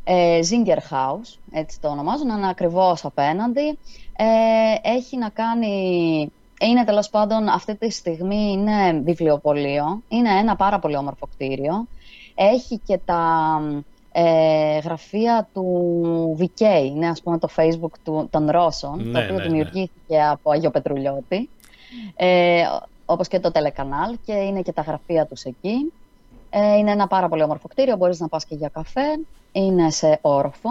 [0.03, 3.77] ε, Zinger House, έτσι το ονομάζουν, είναι ακριβώς απέναντι.
[4.81, 6.31] έχει να κάνει...
[6.61, 10.01] Είναι τέλος πάντων αυτή τη στιγμή είναι βιβλιοπωλείο.
[10.07, 11.87] Είναι ένα πάρα πολύ όμορφο κτίριο
[12.41, 13.61] έχει και τα
[14.11, 19.35] ε, γραφεία του VK, είναι ας πούμε το facebook του, των Ρώσων, το Ναι, οποίο
[19.35, 19.47] ναι, ναι.
[19.47, 21.49] δημιουργήθηκε από Αγιο Πετρουλιώτη,
[22.15, 22.63] ε,
[23.05, 25.93] όπως και το τηλεκανάλ και είναι και τα γραφεία τους εκεί.
[26.49, 29.19] Ε, είναι ένα πάρα πολύ όμορφο κτίριο, μπορείς να πας και για καφέ,
[29.51, 30.69] είναι σε όροφο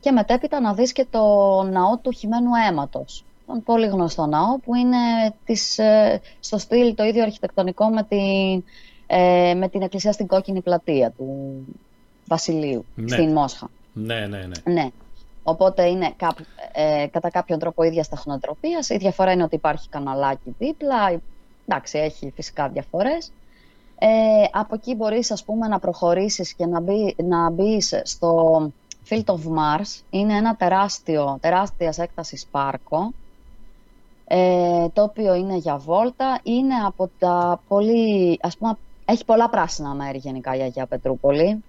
[0.00, 1.22] και μετέπειτα να δεις και το
[1.62, 3.24] ναό του χειμένου αίματος.
[3.46, 4.96] Τον πολύ γνωστό ναό που είναι
[5.44, 8.64] της, ε, στο στυλ το ίδιο αρχιτεκτονικό με την,
[9.10, 11.54] ε, με την εκκλησία στην κόκκινη πλατεία του
[12.26, 13.08] Βασιλείου Ναι.
[13.08, 13.70] στην Μόσχα.
[13.92, 14.72] Ναι, ναι, ναι.
[14.72, 14.88] Ναι.
[15.42, 18.88] Οπότε είναι κάπου- ε, κατά κάποιον τρόπο ίδιας τεχνοτροπίας.
[18.88, 21.20] Η διαφορά είναι ότι υπάρχει καναλάκι δίπλα.
[21.66, 23.32] Εντάξει, έχει φυσικά διαφορές.
[23.98, 24.08] Ε,
[24.52, 28.56] από εκεί μπορείς ας πούμε να προχωρήσεις και να, μπει, να μπεις στο
[29.08, 30.00] Field of Mars.
[30.10, 33.12] Είναι ένα τεράστιο, τεράστιας έκτασης πάρκο
[34.24, 36.40] ε, το οποίο είναι για βόλτα.
[36.42, 38.78] Είναι από τα πολύ, ας πούμε,
[39.10, 41.64] έχει πολλά πράσινα μέρη γενικά η Αγία Πετρούπολη.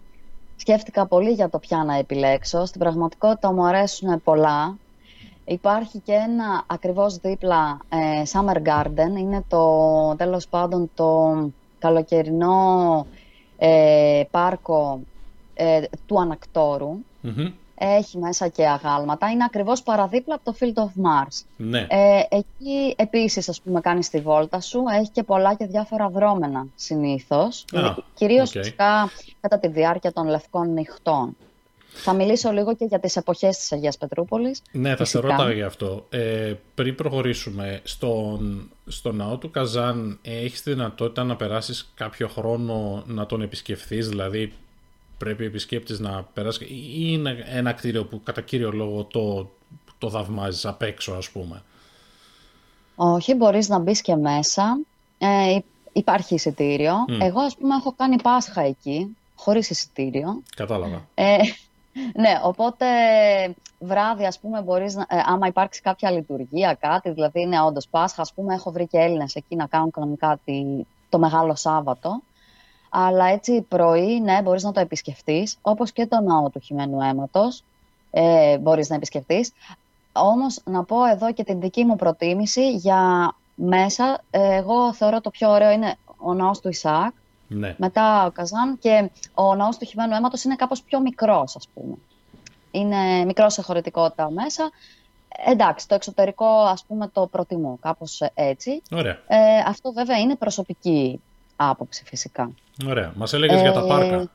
[0.56, 2.65] Σκέφτηκα πολύ για το ποια να επιλέξω.
[2.65, 4.78] Στην πραγματικότητα μου αρέσουν πολλά.
[5.45, 9.17] Υπάρχει και ένα ακριβώς δίπλα ε, Summer Garden.
[9.17, 11.36] Είναι το, τέλος πάντων, το
[11.80, 13.06] καλοκαιρινό
[13.58, 14.99] ε, πάρκο
[15.54, 16.97] ε, του Ανακτόρου.
[17.21, 17.52] Μμμ.
[17.82, 19.30] Έχει μέσα και αγάλματα.
[19.30, 21.42] Είναι ακριβώς παραδίπλα από το Field of Mars.
[21.58, 21.88] Ναι.
[21.89, 24.84] Ε, εκεί επίσης, ας πούμε, κάνεις τη βόλτα σου.
[25.00, 27.65] Έχει και πολλά και διάφορα δρώμενα συνήθως.
[27.74, 28.62] Α, Κυρίως οκ.
[28.62, 29.10] φυσικά
[29.42, 31.36] κατά τη διάρκεια των λευκών νυχτών.
[31.94, 34.62] Θα μιλήσω λίγο και για τις εποχές της Αγίας Πετρούπολης.
[34.72, 35.36] Ναι, θα σε Φυσικά.
[35.36, 36.06] ρώταγα γι' αυτό.
[36.10, 42.28] Ε, πριν προχωρήσουμε, στον, στο ναό του Καζάν ε, έχεις τη δυνατότητα να περάσεις κάποιο
[42.28, 44.54] χρόνο να τον επισκεφθείς, δηλαδή
[45.19, 49.49] πρέπει ο επισκέπτης να περάσει ή είναι ένα κτίριο που κατά κύριο λόγο το,
[49.97, 51.62] το θαυμάζεις απ' έξω ας πούμε.
[52.95, 54.79] Όχι, μπορείς να μπεις και μέσα.
[55.17, 56.93] Ε, υ- υπάρχει εισιτήριο.
[57.08, 57.21] Μμ.
[57.21, 60.41] Εγώ, ας πούμε, έχω κάνει Πάσχα εκεί, χωρίς εισιτήριο.
[60.55, 61.08] Κατάλαβα.
[61.13, 61.38] Ε,
[62.15, 62.86] ναι, οπότε
[63.79, 68.21] βράδυ, ας πούμε, μπορείς, να, ε, άμα υπάρξει κάποια λειτουργία, κάτι, δηλαδή είναι όντως Πάσχα,
[68.21, 72.21] ας πούμε, έχω βρει και Έλληνες εκεί να κάνουν κανονικά τη- το Μεγάλο Σάββατο.
[72.89, 77.63] Αλλά έτσι πρωί, ναι, μπορείς να το επισκεφτείς, όπως και το ναό του χειμένου αίματος,
[78.12, 79.52] ε, μπορείς να επισκεφτείς.
[80.13, 85.30] Όμως, να πω εδώ και την δική μου προτίμηση για μέσα, ε, εγώ θεωρώ το
[85.30, 87.13] πιο ωραίο είναι ο ναός του Ισαάκ,
[87.47, 87.75] Ναι.
[87.78, 91.95] μετά ο Καζάν και ο ναός του χειμένου αίματος είναι κάπως πιο μικρός ας πούμε.
[92.71, 94.69] Είναι μικρός σε χωρητικότητα μέσα.
[95.45, 98.82] Εντάξει, το εξωτερικό ας πούμε το προτιμώ κάπως έτσι.
[98.91, 99.19] Ωραία.
[99.28, 101.21] Ε, αυτό βέβαια είναι προσωπική
[101.62, 102.52] άποψη φυσικά.
[102.88, 103.12] Ωραία.
[103.15, 104.30] Μας έλεγες για τα Ε, πάρκα.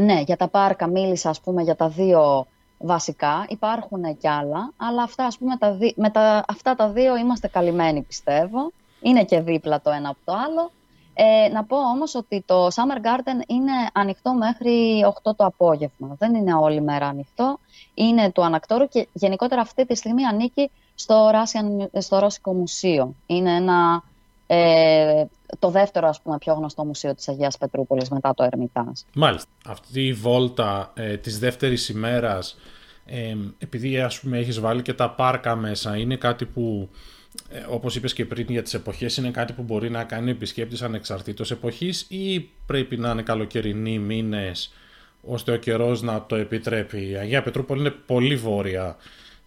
[0.00, 2.46] Ναι, για τα πάρκα μίλησα ας πούμε για τα δύο
[2.78, 3.44] βασικά.
[3.48, 7.48] Υπάρχουν κι άλλα, αλλά αυτά, ας πούμε, τα δι- με τα, αυτά τα δύο είμαστε
[7.48, 8.70] καλυμμένοι πιστεύω.
[9.00, 10.70] Είναι και δίπλα το ένα από το άλλο.
[11.14, 16.14] Ε, να πω όμως ότι το Summer Garden είναι ανοιχτό μέχρι 8 το απόγευμα.
[16.18, 17.58] Δεν είναι όλη μέρα ανοιχτό.
[17.94, 23.14] Είναι του Ανακτόρου και γενικότερα αυτή τη στιγμή ανήκει στο, Russian, στο Ρώσικο Μουσείο.
[23.26, 24.02] Είναι ένα,
[24.52, 25.24] ε,
[25.58, 28.86] το δεύτερο ας πούμε, πιο γνωστό μουσείο της Αγίας Πετρούπολης μετά το Ερμητάζ.
[29.14, 29.48] Μάλιστα.
[29.66, 32.58] Αυτή η βόλτα ε, της δεύτερης ημέρας,
[33.06, 36.88] ε, επειδή ας πούμε έχεις βάλει και τα πάρκα μέσα, είναι κάτι που,
[37.50, 40.32] ε, όπως είπες και πριν για τις εποχές, είναι κάτι που μπορεί να κάνει ο
[40.32, 44.72] επισκέπτης ανεξαρτήτως εποχής ή πρέπει να είναι καλοκαιρινοί μήνες
[45.22, 47.08] ώστε ο καιρός να το επιτρέπει.
[47.08, 48.96] Η Αγία Πετρούπολη είναι πολύ βόρεια,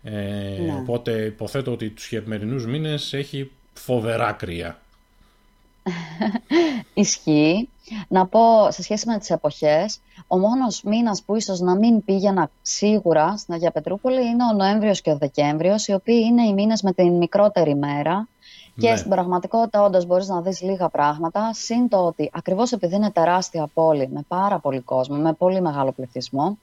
[0.03, 0.75] ε, Ναι.
[0.79, 4.77] οπότε υποθέτω ότι τους χειμερινούς μήνες έχει φοβερά κρύα.
[6.93, 7.69] Ισχύει.
[8.07, 12.49] Να πω σε σχέση με τις εποχές, ο μόνος μήνας που ίσως να μην πήγαινα
[12.61, 16.81] σίγουρα στην Αγία Πετρούπολη είναι ο Νοέμβριος και ο Δεκέμβριος, οι οποίοι είναι οι μήνες
[16.81, 18.27] με την μικρότερη μέρα.
[18.79, 18.95] Και Ναι.
[18.95, 23.69] στην πραγματικότητα όντως μπορείς να δεις λίγα πράγματα, συν το ότι ακριβώς επειδή είναι τεράστια
[23.73, 26.57] πόλη, με πάρα πολύ κόσμο, με πολύ μεγάλο πληθυσμό,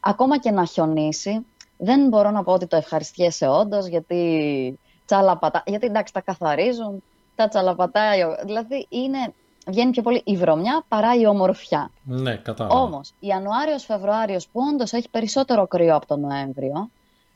[0.00, 5.86] ακόμα και να χιονίσει, δεν μπορώ να πω ότι το ευχαριστιέσαι όντως, γιατί τσαλαπατά, γιατί
[5.86, 7.02] εντάξει τα καθαρίζουν,
[7.38, 9.32] τα τσαλαπατάει, ο- δηλαδή είναι,
[9.66, 11.90] βγαίνει πιο πολύ η βρωμιά παρά η ομορφιά.
[12.04, 12.80] Ναι, κατάλαβα.
[12.80, 16.90] Όμως, Ιανουάριος-Φεβρουάριος που όντως έχει περισσότερο κρύο από τον Νοέμβριο,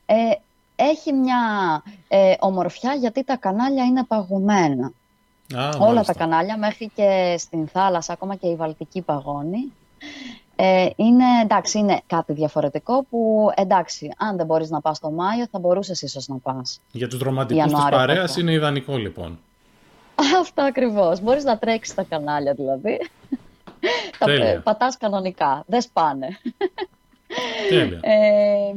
[0.06, 0.14] ε,
[0.76, 1.38] έχει μια
[2.08, 4.92] ε, ομορφιά γιατί τα κανάλια είναι παγωμένα.
[5.56, 6.12] Α, Όλα μάλιστα.
[6.12, 9.72] τα κανάλια, μέχρι και στην θάλασσα, ακόμα και η Βαλτική παγώνει.
[10.56, 15.46] Ε, είναι, εντάξει, είναι κάτι διαφορετικό που, εντάξει, αν δεν μπορείς να πας το Μάιο,
[15.50, 16.80] θα μπορούσες ίσως να πας.
[16.92, 18.42] Για τους ρομαντικούς της Ιανουάριο, παρέας Φεβρουάριο.
[18.42, 19.38] είναι ιδανικό λοιπόν.
[20.40, 21.20] Αυτά ακριβώς.
[21.20, 22.98] Μπορείς να τρέξεις τα κανάλια δηλαδή.
[24.18, 24.48] τα Τέλεια.
[24.48, 25.64] ε, πατάς κανονικά.
[25.66, 26.28] Δεν σπάνε.
[27.68, 27.98] Τέλεια.
[28.02, 28.72] Ε,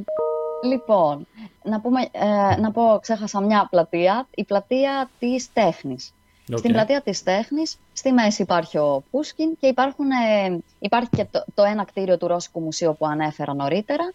[0.68, 1.28] λοιπόν,
[1.64, 4.28] να, πούμε, ε, να πω, ξέχασα μια πλατεία.
[4.36, 6.14] Η πλατεία της τέχνης.
[6.54, 11.46] Στην πλατεία της Τέχνης, στη μέση υπάρχει ο Πούσκιν και υπάρχουν, ε, υπάρχει και το,
[11.54, 14.12] το ένα κτίριο του Ρώσικου Μουσείου που ανέφερα νωρίτερα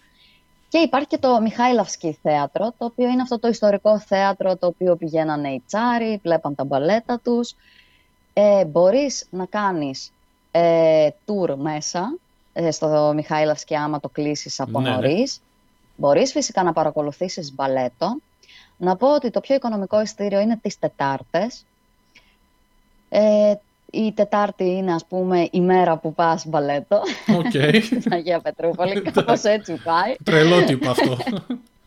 [0.71, 4.97] και υπάρχει και το Μιχάηλαυσκι θέατρο, το οποίο είναι αυτό το ιστορικό θέατρο το οποίο
[4.97, 7.55] πηγαίνανε οι τσάροι, βλέπαν τα μπαλέτα τους.
[8.33, 10.13] Ε, μπορείς να κάνεις
[10.51, 12.19] ε, tour μέσα
[12.53, 14.95] ε, στο Μιχάηλαυσκι άμα το κλείσεις από ναι, ναι.
[14.95, 15.41] νωρίς.
[15.97, 18.17] Μπορείς φυσικά να παρακολουθήσεις μπαλέτο.
[18.77, 21.65] Να πω ότι το πιο οικονομικό ειστήριο είναι τις Τετάρτες.
[23.09, 23.55] Ε,
[23.91, 27.01] η Τετάρτη είναι, ας πούμε, η μέρα που πας μπαλέτο.
[27.27, 27.81] Okay.
[28.01, 30.15] Στην Αγία Πετρούπολη, κάπως έτσι πάει.
[30.25, 31.17] Τρελό τύπο αυτό.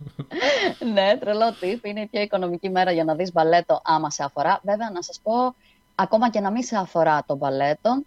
[0.94, 1.90] ναι, τρελό τύπο.
[1.90, 4.60] Είναι η πιο οικονομική μέρα για να δεις μπαλέτο άμα σε αφορά.
[4.64, 5.56] Βέβαια, να σας πω,
[5.96, 8.04] ακόμα και να μην σε αφορά το μπαλέτο,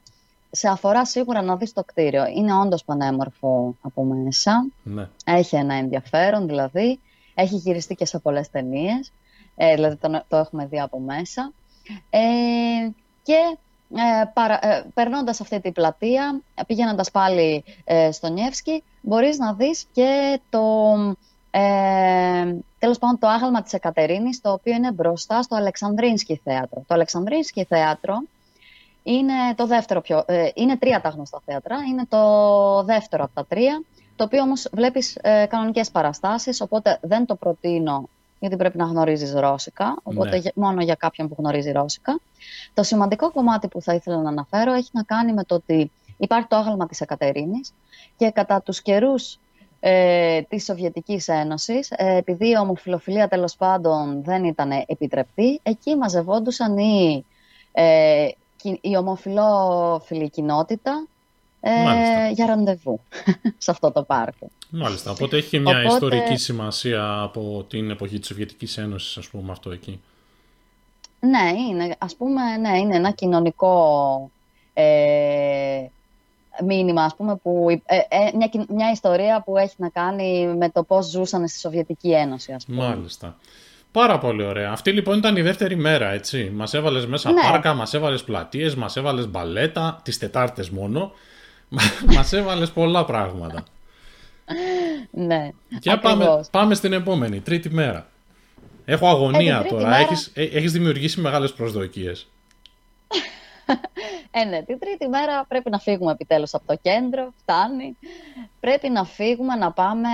[0.51, 2.27] σε αφορά σίγουρα να δεις το κτίριο.
[2.27, 4.67] Είναι όντως πανέμορφο από μέσα.
[4.83, 5.09] Ναι.
[5.25, 7.01] Έχει ένα ενδιαφέρον δηλαδή.
[7.35, 9.13] Έχει γυριστεί και σε πολλές ταινίες.
[9.57, 11.53] Ε, δηλαδή το, το έχουμε δει από μέσα.
[12.11, 12.21] Ε,
[13.23, 13.66] και ε, παρα, ε,
[14.95, 20.63] περνώντας αυτή την πλατεία, πηγαίνοντας πάλι ε, στο Νιεύσκι, μπορείς να δεις και το,
[21.51, 26.85] ε, τέλος πάντων, το άγαλμα της Εκατερίνης, το οποίο είναι μπροστά στο Αλεξανδρίνσκι θέατρο.
[26.87, 28.23] Το Αλεξανδρίνσκι θέατρο
[29.03, 30.25] είναι το δεύτερο πιο...
[30.27, 33.83] Ε, είναι τρία τα γνωστά θέατρα, είναι το δεύτερο από τα τρία,
[34.17, 39.33] το οποίο όμως βλέπεις ε, κανονικές παραστάσεις, οπότε δεν το προτείνω γιατί πρέπει να γνωρίζεις
[39.33, 40.51] ρώσικα, οπότε ναι.
[40.55, 42.21] μόνο για κάποιον που γνωρίζει ρώσικα.
[42.75, 46.49] Το σημαντικό κομμάτι που θα ήθελα να αναφέρω έχει να κάνει με το ότι υπάρχει
[46.49, 47.73] το άγαλμα της Εκατερίνης
[48.17, 49.39] και κατά τους καιρούς
[49.81, 56.79] ε, της Σοβιετικής Ένωσης, ε, επειδή η ομοφιλοφιλία τέλος πάντων δεν ήταν επιτρεπτή, εκεί μαζευόντουσαν
[56.79, 57.25] οι,
[57.73, 58.29] ε,
[58.81, 61.07] η ομοφιλόφιλη κοινότητα
[61.61, 63.01] ε, για ραντεβού
[63.59, 64.51] σε αυτό το πάρκο.
[64.71, 69.53] Μάλιστα, οπότε έχει και μια ιστορική σημασία από την εποχή της Σοβιετικής Ένωσης, ας πούμε,
[69.53, 70.01] αυτό εκεί.
[71.21, 74.31] Ναι, είναι, ας πούμε, ναι, είναι ένα κοινωνικό
[74.75, 75.87] ε,
[76.65, 80.83] μήνυμα, ας πούμε, που, ε, ε, μια, μια ιστορία που έχει να κάνει με το
[80.83, 82.87] πώς ζούσαν στη Σοβιετική Ένωση, ας πούμε.
[82.87, 83.37] Μάλιστα.
[83.93, 84.71] Πάρα πολύ ωραία.
[84.71, 86.51] Αυτή λοιπόν ήταν η δεύτερη μέρα, έτσι.
[86.55, 87.41] Μας έβαλες μέσα ναι.
[87.41, 91.13] πάρκα, μας έβαλες πλατείες, μας έβαλες μπαλέτα, τις Τετάρτες μόνο.
[92.15, 93.65] Μας έβαλες πολλά πράγματα.
[95.11, 95.51] ναι,
[95.81, 98.11] Για πάμε, πάμε στην επόμενη, τρίτη μέρα.
[98.85, 99.89] Έχω αγωνία ε, τώρα.
[99.89, 99.97] Μέρα...
[99.97, 102.29] Έχεις, ε, έχεις δημιουργήσει μεγάλες προσδοκίες.
[104.31, 107.33] ε, ναι, την τρίτη μέρα πρέπει να φύγουμε επιτέλους από το κέντρο.
[107.37, 107.97] Φτάνει.
[108.61, 110.09] Πρέπει να φύγουμε να πάμε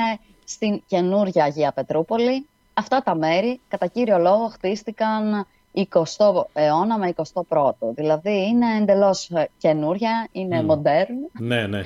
[0.45, 2.47] στην καινούρια Αγία Πετρούπολη.
[2.75, 7.73] Αυτά τα μέρη, κατά κύριο λόγο, χτίστηκαν 20ο αιώνα με 21ο.
[7.95, 11.07] Δηλαδή είναι εντελώς καινούρια, είναι mm.
[11.33, 11.81] Ναι, ναι.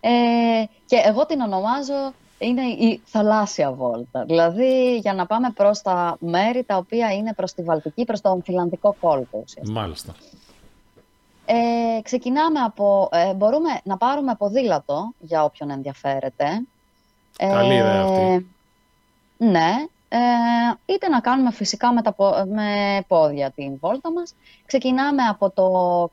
[0.00, 4.24] Ε, και εγώ την ονομάζω είναι η θαλάσσια βόλτα.
[4.24, 8.42] Δηλαδή για να πάμε προς τα μέρη τα οποία είναι προς τη Βαλτική, προς τον
[8.42, 9.44] φιλανδικό κόλπο.
[9.62, 10.14] Μάλιστα.
[11.46, 13.08] Ε, ξεκινάμε από...
[13.12, 16.62] Ε, μπορούμε να πάρουμε ποδήλατο για όποιον ενδιαφέρεται.
[17.36, 18.46] Καλή ιδέα αυτή.
[19.38, 19.70] Ε, ναι.
[20.08, 20.18] Ε,
[20.86, 22.14] είτε να κάνουμε φυσικά με, τα,
[22.48, 24.34] με πόδια την βόλτα μας.
[24.66, 26.10] Ξεκινάμε από το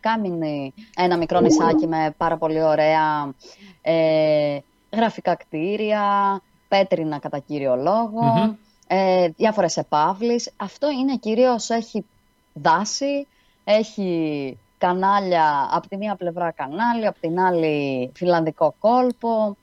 [0.00, 3.34] Κάμινι, ένα μικρό νησάκι με πάρα πολύ ωραία
[3.82, 4.58] ε,
[4.92, 8.56] γραφικά κτίρια, πέτρινα κατά κύριο λόγο,
[8.86, 10.52] ε, διάφορες επάβλεις.
[10.56, 12.04] Αυτό είναι κυρίως, έχει
[12.52, 13.26] δάση,
[13.64, 19.56] έχει κανάλια, από τη μία πλευρά κανάλια, από την άλλη φιλανδικό κόλπο.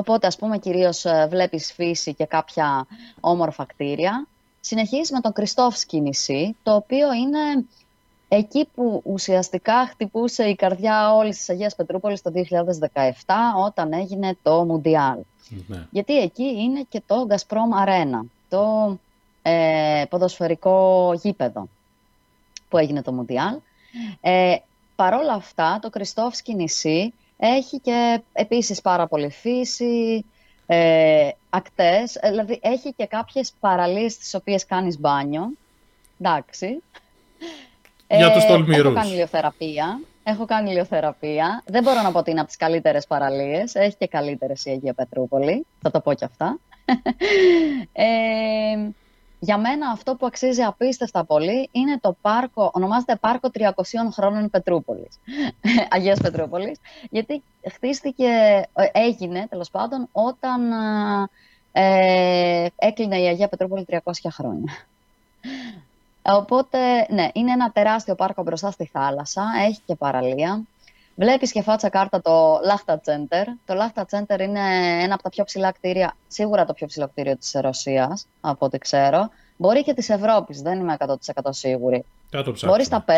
[0.00, 2.86] Οπότε, ας πούμε, κυρίως ε, βλέπεις φύση και κάποια
[3.20, 4.26] όμορφα κτίρια.
[4.60, 7.64] Συνεχίζεις με τον Κριστόφσκι νησί, το οποίο είναι
[8.28, 12.42] εκεί που ουσιαστικά χτυπούσε η καρδιά όλης της Αγίας Πετρούπολης το 2017
[13.66, 15.18] όταν έγινε το Μουντιάλ.
[15.66, 15.86] Ναι.
[15.90, 18.96] Γιατί εκεί είναι και το Gazprom Arena, το
[19.42, 21.68] ε, ποδοσφαιρικό γήπεδο
[22.68, 23.54] που έγινε το Μουντιάλ.
[24.20, 24.56] Ε,
[24.96, 30.24] παρόλα αυτά, το Κριστόφσκι νησί έχει και επίσης πάρα πολύ φύση,
[30.66, 35.50] ε, ακτές, ε, δηλαδή έχει και κάποιες παραλίες τις οποίες κάνεις μπάνιο.
[36.20, 36.82] Εντάξει.
[38.08, 38.84] Για τους τολμηρούς.
[38.84, 40.00] Έχω κάνει ηλιοθεραπεία.
[40.22, 41.62] Έχω κάνει ηλιοθεραπεία.
[41.66, 43.74] Δεν μπορώ να πω ότι είναι από τις καλύτερες παραλίες.
[43.74, 45.66] Έχει και καλύτερες η Αγία Πετρούπολη.
[45.80, 46.58] Θα το πω κι αυτά.
[47.92, 48.90] ε,
[49.40, 53.68] για μένα αυτό που αξίζει απίστευτα πολύ είναι το πάρκο, ονομάζεται Πάρκο 300
[54.10, 55.18] χρόνων Πετρούπολης,
[55.94, 56.78] Αγίας Πετρούπολης,
[57.10, 58.26] γιατί χτίστηκε,
[58.74, 60.72] ε, έγινε τέλος πάντων όταν
[61.72, 63.98] ε, έκλεινε η Αγία Πετρούπολη 300
[64.30, 64.72] χρόνια.
[66.22, 70.62] Οπότε, ναι, είναι ένα τεράστιο πάρκο μπροστά στη θάλασσα, έχει και παραλία.
[71.14, 73.44] Βλέπεις και φάτσα κάρτα το Lachta Center.
[73.64, 74.60] Το Lachta Center είναι
[75.02, 78.78] ένα από τα πιο ψηλά κτίρια, σίγουρα το πιο ψηλό κτίριο της Ρωσίας, από ό,τι
[78.78, 79.30] ξέρω.
[79.56, 81.14] Μπορεί και της Ευρώπης, δεν είμαι 100%
[81.48, 82.04] σίγουρη.
[82.30, 83.10] Θα το Μπορεί στα 5,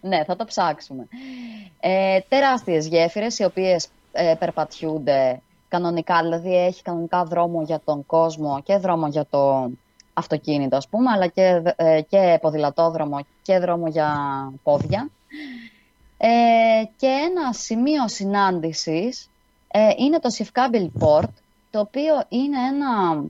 [0.00, 1.08] ναι, θα το ψάξουμε.
[1.80, 8.60] Ε, τεράστιες γέφυρες, οι οποίες ε, περπατιούνται κανονικά, δηλαδή έχει κανονικά δρόμο για τον κόσμο
[8.62, 9.70] και δρόμο για το
[10.12, 14.12] αυτοκίνητο, ας πούμε, αλλά και, ε, και ποδηλατόδρομο και δρόμο για
[14.62, 15.10] πόδια.
[16.24, 19.30] Ε, και ένα σημείο συνάντησης
[19.68, 21.28] ε, είναι το Sifkabil Port,
[21.70, 23.24] το οποίο είναι ένα,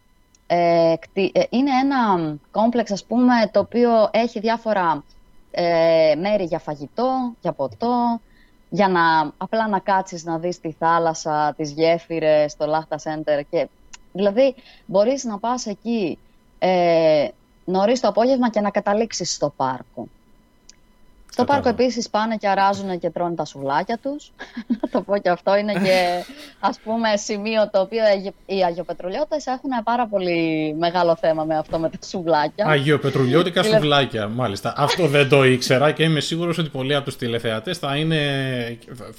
[0.46, 5.04] ε, ε, είναι ένα κόμπλεξ, ας πούμε, το οποίο έχει διάφορα
[5.50, 8.20] ε, μέρη για φαγητό, για ποτό,
[8.70, 13.42] για να απλά να κάτσεις να δεις τη θάλασσα, τις γέφυρες, το Λάχτα Center.
[13.50, 13.68] Και,
[14.12, 14.54] δηλαδή,
[14.86, 16.18] μπορείς να πας εκεί
[16.58, 17.28] ε,
[17.64, 20.08] νωρίς το απόγευμα και να καταλήξεις στο πάρκο.
[21.32, 24.32] Στο πάρκο επίσης πάνε και αράζουν και τρώνε τα σουβλάκια τους.
[24.80, 26.24] Να το πω και αυτό είναι και
[26.68, 28.02] ας πούμε σημείο το οποίο
[28.46, 32.66] οι Αγιοπετρουλιώτες έχουν πάρα πολύ μεγάλο θέμα με αυτό με τα σουβλάκια.
[32.66, 34.74] Αγιοπετρουλιώτικα σουβλάκια, μάλιστα.
[34.76, 38.18] Αυτό δεν το ήξερα και είμαι σίγουρος ότι πολλοί από τους τηλεθεατές θα είναι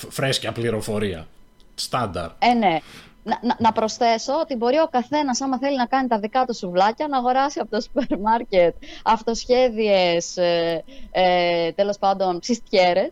[0.10, 1.28] φρέσκια πληροφορία.
[1.76, 2.30] Στάνταρ.
[2.40, 2.80] Ε, ναι
[3.24, 7.08] να, να, προσθέσω ότι μπορεί ο καθένας άμα θέλει να κάνει τα δικά του σουβλάκια
[7.08, 13.10] να αγοράσει από το σούπερ μάρκετ αυτοσχέδιες ε, ε, τέλος πάντων ψιστιέρες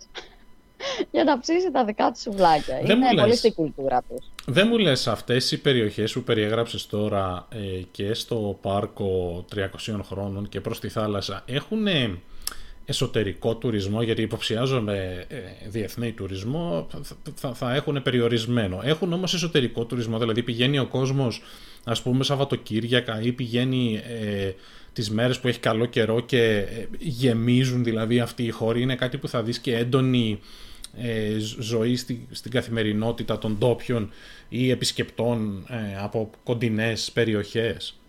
[1.11, 2.79] για να ψήσει τα δικά του σουβλάκια.
[2.79, 4.25] Είναι πολύ στην κουλτούρα τους.
[4.45, 10.49] Δεν μου λες αυτές οι περιοχές που περιέγραψες τώρα ε, και στο πάρκο 300 χρόνων
[10.49, 11.87] και προς τη θάλασσα έχουν
[12.91, 15.37] εσωτερικό τουρισμό, γιατί υποψιάζομαι ε,
[15.69, 16.87] διεθνή τουρισμό,
[17.35, 18.79] θα, θα έχουν περιορισμένο.
[18.83, 21.41] Έχουν όμως εσωτερικό τουρισμό, δηλαδή πηγαίνει ο κόσμος
[21.83, 24.51] ας πούμε Σαββατοκύριακα ή πηγαίνει ε,
[24.93, 28.81] τις μέρες που έχει καλό καιρό και ε, γεμίζουν δηλαδή αυτοί οι χώροι.
[28.81, 30.39] Είναι κάτι που θα δεις και έντονη
[30.97, 34.11] ε, ζωή στη, στην καθημερινότητα των ντόπιων
[34.49, 35.65] ή επισκεπτών
[36.03, 38.00] από κοντινές περιοχές.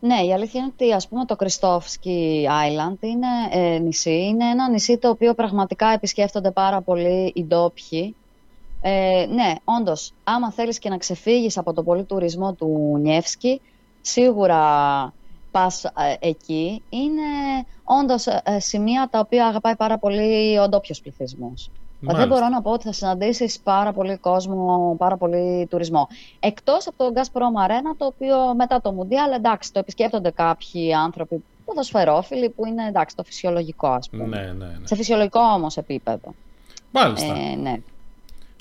[0.00, 4.24] Ναι, η αλήθεια είναι ότι ας πούμε το Κριστόφσκι Island είναι ε, νησί.
[4.24, 8.16] Είναι ένα νησί το οποίο πραγματικά επισκέφτονται πάρα πολύ οι ντόπιοι.
[8.80, 13.60] Ε, ναι, όντως, άμα θέλεις και να ξεφύγεις από τον πολύ τουρισμό του Νιεύσκι,
[14.00, 14.62] σίγουρα
[15.50, 16.82] πας ε, εκεί.
[16.88, 17.22] Είναι
[17.84, 21.02] όντως ε, σημεία τα οποία αγαπάει πάρα πολύ ο ντόπιος
[22.00, 22.18] πληθυσμό.
[22.18, 26.08] Δεν μπορώ να πω ότι θα συναντήσεις πάρα πολύ κόσμο, πάρα πολύ τουρισμό.
[26.40, 31.44] Εκτός από το Gazprom Arena, το οποίο μετά το Mundial, εντάξει, το επισκέπτονται κάποιοι άνθρωποι
[31.64, 34.24] ποδοσφαιρόφιλοι, που είναι εντάξει, το φυσιολογικό, ας πούμε.
[34.24, 34.86] Ναι, ναι, ναι.
[34.86, 36.34] Σε φυσιολογικό όμως επίπεδο.
[36.90, 37.34] Μάλιστα.
[37.34, 37.80] Ε, ναι.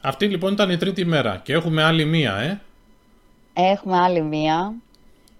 [0.03, 2.61] Αυτή λοιπόν ήταν η τρίτη μέρα και έχουμε άλλη μία, ε.
[3.53, 4.73] Έχουμε άλλη μία,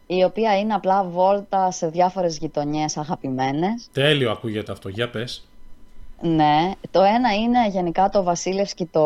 [0.07, 3.89] η οποία είναι απλά βόλτα σε διάφορες γειτονιές αγαπημένες.
[3.93, 5.48] Τέλειο ακούγεται αυτό, για πες.
[6.21, 9.05] Ναι, το ένα είναι γενικά το Βασίλευσκι το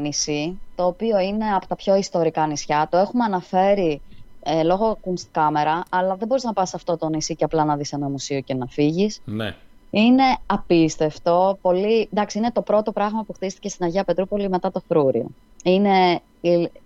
[0.00, 2.88] νησί, το οποίο είναι από τα πιο ιστορικά νησιά.
[2.90, 4.00] Το έχουμε αναφέρει
[4.42, 7.76] ε, λόγω Kunstkamera, αλλά δεν μπορείς να πας σε αυτό το νησί και απλά να
[7.76, 9.20] δεις ένα μουσείο και να φύγεις.
[9.24, 9.54] Ναι.
[9.90, 11.58] Είναι απίστευτο.
[11.60, 12.08] Πολύ...
[12.12, 15.26] Εντάξει, είναι το πρώτο πράγμα που χτίστηκε στην Αγία Πετρούπολη μετά το Φρούριο.
[15.64, 16.20] Είναι,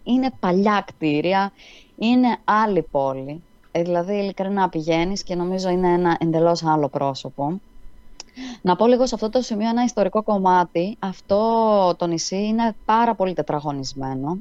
[0.05, 1.53] είναι παλιά κτίρια,
[1.99, 3.43] είναι άλλη πόλη.
[3.73, 7.61] Ε, δηλαδή, ειλικρινά πηγαίνεις και νομίζω είναι ένα εντελώς άλλο πρόσωπο.
[8.63, 10.97] Να πω λίγο σε αυτό το σημείο ένα ιστορικό κομμάτι.
[10.99, 14.39] Αυτό το νησί είναι πάρα πολύ τετραγωνισμένο.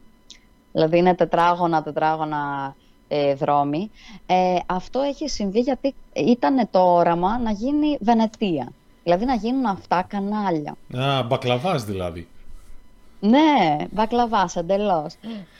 [0.71, 2.75] Δηλαδή είναι τετράγωνα, τετράγωνα
[3.07, 3.91] ε, δρόμοι.
[4.25, 8.71] Ε, αυτό έχει συμβεί γιατί ήταν το όραμα να γίνει Βενετία.
[9.03, 10.75] Δηλαδή να γίνουν αυτά κανάλια.
[10.97, 12.27] Α, μπακλαβάς δηλαδή.
[13.19, 15.15] Ναι, μπακλαβάς εντελώς.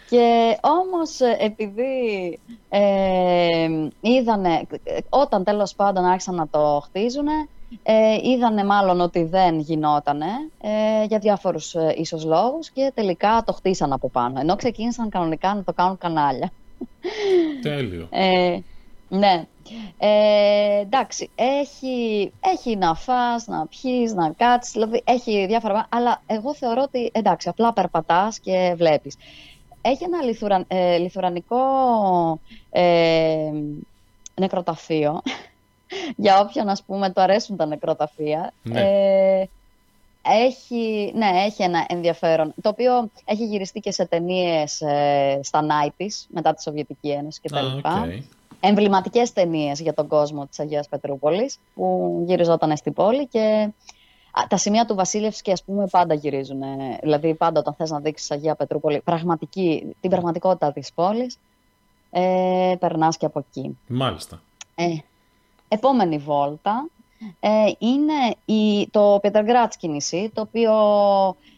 [0.09, 3.67] Και όμως επειδή ε,
[4.01, 4.67] είδανε,
[5.09, 7.27] όταν τέλος πάντων άρχισαν να το χτίζουν,
[7.83, 10.25] ε, είδανε μάλλον ότι δεν γινότανε
[10.61, 14.39] ε, για διάφορους ε, ίσως λόγους και τελικά το χτίσαν από πάνω.
[14.39, 16.51] Ενώ ξεκίνησαν κανονικά να το κάνουν κανάλια.
[17.61, 18.07] Τέλειο.
[18.11, 18.59] Ε,
[19.09, 19.45] ναι.
[19.97, 26.53] Ε, εντάξει, έχει, έχει να φας, να πιείς, να κάτσεις, δηλαδή έχει διάφορα αλλά εγώ
[26.55, 29.17] θεωρώ ότι εντάξει, απλά περπατάς και βλέπεις.
[29.81, 31.59] Έχει ένα λιθουραν, ε, λιθουρανικό
[32.69, 33.51] ε,
[34.35, 35.21] νεκροταφείο
[36.15, 38.51] για όποιον ας πούμε το αρέσουν τα νεκροταφεία.
[38.63, 38.81] Ναι.
[38.81, 39.49] Ε,
[40.27, 46.25] έχει, ναι, έχει ένα ενδιαφέρον, το οποίο έχει γυριστεί και σε ταινίες ε, στα 90's,
[46.27, 47.55] μετά τη Σοβιετική Ένωση κτλ.
[47.83, 48.21] okay.
[48.59, 53.69] Εμβληματικές ταινίες για τον κόσμο της Αγίας Πετρούπολης, που γυριζόταν στην πόλη και
[54.47, 56.61] τα σημεία του Βασίλευσκη, ας πούμε, πάντα γυρίζουν.
[57.01, 61.37] Δηλαδή, πάντα όταν θες να δείξεις Αγία Πετρούπολη, πραγματική, την πραγματικότητα της πόλης,
[62.11, 63.77] ε, περνάς και από εκεί.
[63.87, 64.41] Μάλιστα.
[64.75, 64.95] Ε,
[65.67, 66.87] επόμενη βόλτα
[67.39, 70.73] ε, είναι η, το Πετεργράτσκι νησί, το οποίο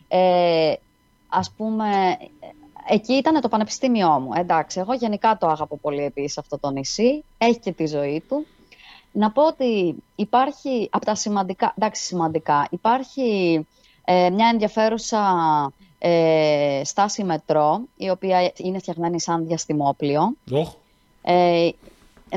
[0.07, 0.73] ε,
[1.29, 2.17] ας πούμε
[2.87, 4.29] εκεί ήταν το πανεπιστήμιό μου.
[4.35, 7.23] Εντάξει, εγώ γενικά το αγαπώ πολύ επίσης αυτό το νησί.
[7.37, 8.45] Έχει και τη ζωή του.
[9.11, 13.65] Να πω ότι υπάρχει, από τα σημαντικά, εντάξει σημαντικά, υπάρχει
[14.05, 15.23] ε, μια ενδιαφέρουσα
[15.99, 20.33] ε, στάση μετρό, η οποία είναι φτιαγμένη σαν διαστημόπλιο.
[20.51, 20.65] Oh.
[21.21, 21.69] Ε,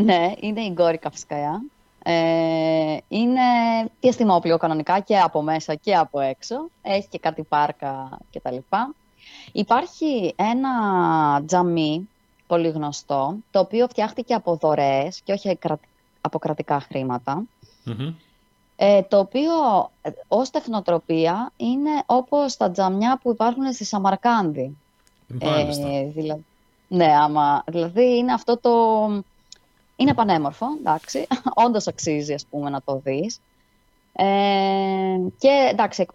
[0.00, 1.62] ναι, είναι η Γκόρη Καυσκαία.
[2.02, 3.40] Ε, είναι
[4.00, 6.68] διαστημόπλιο κανονικά και από μέσα και από έξω.
[6.82, 8.56] Έχει και κάτι πάρκα κτλ.
[9.52, 10.72] Υπάρχει ένα
[11.46, 12.08] τζαμί
[12.46, 15.58] πολύ γνωστό, το οποίο φτιάχτηκε από δωρεές και όχι
[16.20, 16.82] από κρατικά
[18.82, 19.52] ε, το οποίο
[20.02, 24.76] ε, ως τεχνοτροπία είναι όπως τα τζαμιά που υπάρχουν στη Σαμαρκάνδη.
[25.38, 25.64] Ε,
[26.14, 26.44] δηλαδή,
[26.88, 28.70] ναι, άμα, δηλαδή είναι αυτό το...
[30.00, 31.26] Είναι πανέμορφο, εντάξει,
[31.66, 33.40] όντως αξίζει ας πούμε να το δεις.
[34.12, 34.24] Ε,
[35.38, 36.06] και εντάξει,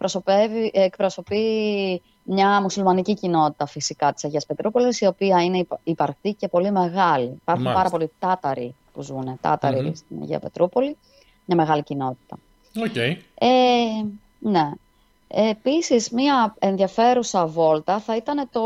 [0.72, 7.38] εκπροσωπεί μια μουσουλμανική κοινότητα φυσικά της Αγίας Πετρούπολης, η οποία είναι υπαρκτή και πολύ μεγάλη.
[7.40, 9.38] Υπάρχουν πάρα πολλοί Τάταροι που ζουν,
[9.92, 10.96] στην Αγία Πετρούπολη,
[11.44, 12.38] μια μεγάλη κοινότητα.
[12.74, 13.16] Okay.
[13.34, 13.46] Ε,
[14.38, 14.70] ναι.
[15.28, 18.62] Επίσης, μία ενδιαφέρουσα βόλτα θα ήταν το...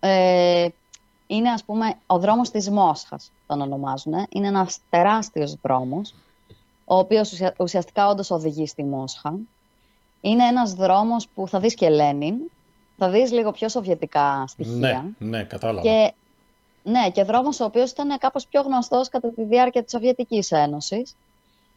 [0.00, 0.68] Ε,
[1.26, 4.12] είναι, ας πούμε, ο δρόμος της Μόσχας, τον ονομάζουν.
[4.28, 6.14] Είναι ένας τεράστιος δρόμος,
[6.84, 9.34] ο οποίος ουσιαστικά όντως οδηγεί στη Μόσχα.
[10.20, 12.34] Είναι ένας δρόμος που θα δεις και Λένιν,
[12.96, 15.14] θα δεις λίγο πιο σοβιετικά στοιχεία.
[15.18, 15.80] Ναι, ναι, κατάλαβα.
[15.80, 16.12] Και,
[16.82, 21.16] ναι, και δρόμος ο οποίος ήταν κάπως πιο γνωστός κατά τη διάρκεια της Σοβιετικής Ένωσης.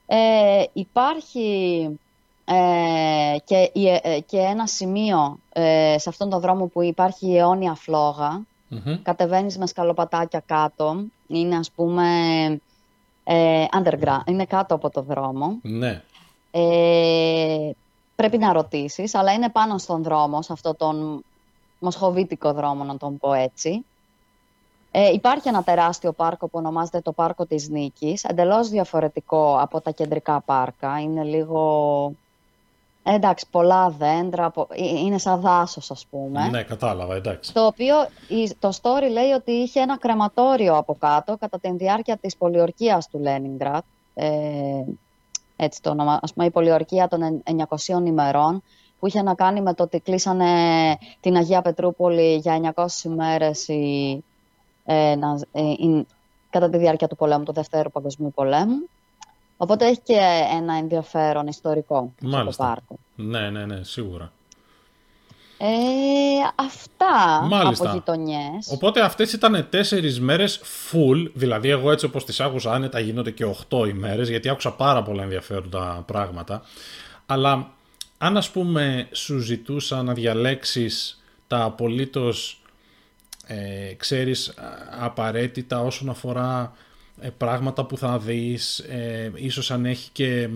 [0.08, 1.90] Ε, υπάρχει
[2.46, 3.72] ε, και,
[4.04, 8.42] ε, και ένα σημείο ε, σε αυτόν τον δρόμο που υπάρχει η αιώνια φλόγα.
[8.72, 9.00] Mm-hmm.
[9.02, 11.04] Κατεβαίνεις με σκαλοπατάκια κάτω.
[11.28, 12.06] Είναι ας πούμε
[13.24, 14.22] ε, underground.
[14.26, 15.60] Είναι κάτω από το δρόμο.
[15.62, 16.02] Ναι.
[16.52, 17.72] Ε,
[18.16, 21.24] πρέπει να ρωτήσεις, αλλά είναι πάνω στον δρόμο, σε αυτόν τον
[21.80, 23.86] μοσχοβίτικο δρόμο να τον πω έτσι.
[24.92, 29.92] Ε, υπάρχει ένα τεράστιο πάρκο που ονομάζεται το Πάρκο της Νίκης, εντελώς διαφορετικό από τα
[29.92, 31.00] κεντρικά πάρκα.
[31.00, 32.14] Είναι λίγο...
[33.08, 36.48] Ε, εντάξει, πολλά δέντρα, ε, είναι σαν δάσος ας πούμε.
[36.48, 37.54] Ναι, κατάλαβα, εντάξει.
[37.54, 37.96] Το οποίο,
[38.60, 43.20] το story λέει ότι είχε ένα κρεματόριο από κάτω κατά τη διάρκεια της πολιορκίας του
[43.20, 43.84] Λένιγκρατ.
[44.14, 44.30] Ε,
[45.56, 48.64] έτσι το όνομα, ας πούμε η πολιορκία των 900 ημερών,
[49.00, 50.52] που είχε να κάνει με το ότι κλείσανε
[51.20, 54.24] την Αγία Πετρούπολη για 900 ημέρες οι
[54.86, 55.62] ε, να, ε,
[56.50, 58.90] κατά τη διάρκεια του πολέμου, του Δευτέρου Παγκοσμίου Πολέμου.
[59.58, 60.20] Οπότε έχει και
[60.58, 62.52] ένα ενδιαφέρον ιστορικό Μάλιστα.
[62.52, 63.00] στο πάρκο.
[63.16, 64.32] Ναι, ναι, ναι, σίγουρα.
[65.58, 65.66] Ε,
[66.56, 67.86] αυτά Μάλιστα.
[67.86, 68.70] από γειτονιές.
[68.72, 73.46] Οπότε αυτές ήταν τέσσερις μέρες full, δηλαδή εγώ έτσι όπως τις άκουσα άνετα γίνονται και
[73.46, 76.62] οχτώ ημέρες, γιατί άκουσα πάρα πολλά ενδιαφέροντα πράγματα.
[77.26, 77.72] Αλλά
[78.18, 82.62] αν ας πούμε σου ζητούσα να διαλέξεις τα απολύτως
[83.48, 84.54] ε, ξέρεις
[85.00, 86.68] απαραίτητα όσον αφορά ε,
[87.38, 90.50] πράγματα που θα δεις, ε, ίσως αν έχει και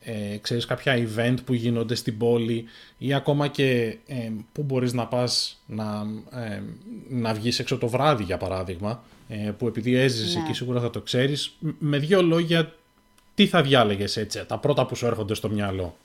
[0.00, 2.64] ε, ξέρεις κάποια event που γίνονται στην πόλη
[2.98, 6.62] ή ακόμα και ε, που μπορείς να πας να, ε,
[7.08, 9.02] να βγεις έξω το βράδυ για παράδειγμα
[9.58, 10.42] που επειδή έζησες ναι.
[10.42, 12.74] εκεί σίγουρα θα το ξέρεις με δύο λόγια
[13.34, 15.96] τι θα διάλεγες έτσι τα πρώτα που σου έρχονται στο μυαλό;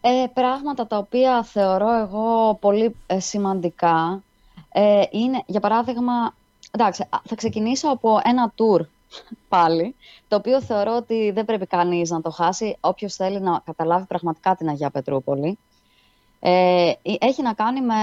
[0.00, 4.22] Ε, πράγματα τα οποία θεωρώ εγώ πολύ ε, σημαντικά
[4.72, 6.34] ε, είναι, για παράδειγμα,
[6.70, 8.80] εντάξει, θα ξεκινήσω από ένα tour
[9.48, 9.94] πάλι,
[10.28, 14.56] το οποίο θεωρώ ότι δεν πρέπει κανείς να το χάσει, όποιος θέλει να καταλάβει πραγματικά
[14.56, 15.58] την Αγία Πετρούπολη.
[16.40, 17.94] Ε, έχει να κάνει με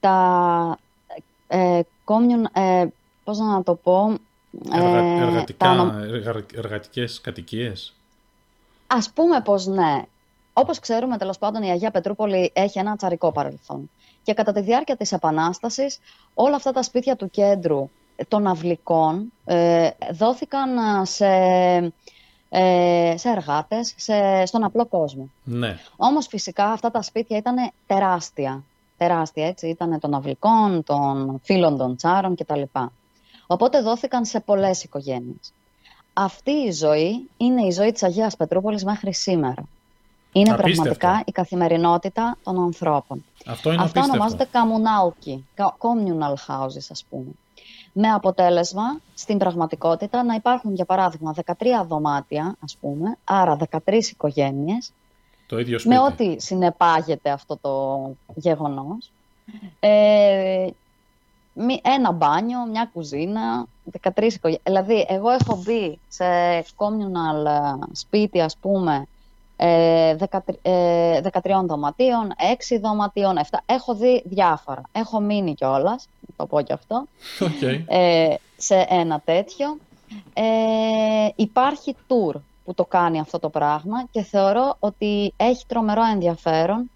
[0.00, 0.78] τα
[1.48, 1.80] ε,
[2.52, 2.86] ε,
[3.24, 4.14] πώς να το πω...
[4.72, 6.00] Ε, εργατικά,
[6.54, 7.94] εργατικές κατοικίες.
[8.86, 10.02] Ας πούμε πως ναι.
[10.52, 13.90] Όπως ξέρουμε, τέλος πάντων, η Αγία Πετρούπολη έχει ένα τσαρικό παρελθόν.
[14.26, 15.98] Και κατά τη διάρκεια της Επανάστασης,
[16.34, 17.90] όλα αυτά τα σπίτια του κέντρου
[18.28, 21.26] των αυλικών ε, δόθηκαν ε, σε,
[22.48, 25.30] ε, σε εργάτες, σε, στον απλό κόσμο.
[25.44, 25.78] Ναι.
[25.96, 27.56] Όμως φυσικά αυτά τα σπίτια ήταν
[27.86, 28.62] τεράστια.
[28.96, 29.68] Τεράστια, έτσι.
[29.68, 32.62] Ήταν των αυλικών, των φίλων των τσάρων κτλ.
[33.46, 35.52] Οπότε δόθηκαν σε πολλές οικογένειες.
[36.12, 39.62] Αυτή η ζωή είναι η ζωή της Αγίας Πετρούπολης μέχρι σήμερα.
[40.38, 43.24] Είναι πραγματικά η καθημερινότητα των ανθρώπων.
[43.46, 47.30] Αυτό είναι Αυτά ονομάζονται communalki, communal houses ας πούμε.
[47.92, 51.52] Με αποτέλεσμα, στην πραγματικότητα, να υπάρχουν για παράδειγμα 13
[51.88, 54.92] δωμάτια, ας πούμε, άρα 13 οικογένειες,
[55.46, 55.94] το ίδιο σπίτι.
[55.94, 59.10] με ό,τι συνεπάγεται αυτό το γεγονός.
[59.80, 60.66] Ε,
[61.82, 63.66] ένα μπάνιο, μια κουζίνα,
[64.02, 64.62] 13 οικογένειες.
[64.64, 66.24] Δηλαδή, εγώ έχω μπει σε
[66.76, 67.46] communal
[67.92, 69.06] σπίτι, ας πούμε,
[69.56, 70.18] 13 ε,
[70.62, 71.20] ε,
[71.66, 72.32] δωματίων,
[72.72, 73.58] 6 δωματίων, 7.
[73.66, 74.82] Έχω δει διάφορα.
[74.92, 77.06] Έχω μείνει κιόλας, το πω κι αυτό,
[77.40, 77.84] okay.
[78.56, 79.78] σε ένα τέτοιο.
[81.36, 82.34] υπάρχει tour
[82.64, 86.90] που το κάνει αυτό το πράγμα και θεωρώ ότι έχει τρομερό ενδιαφέρον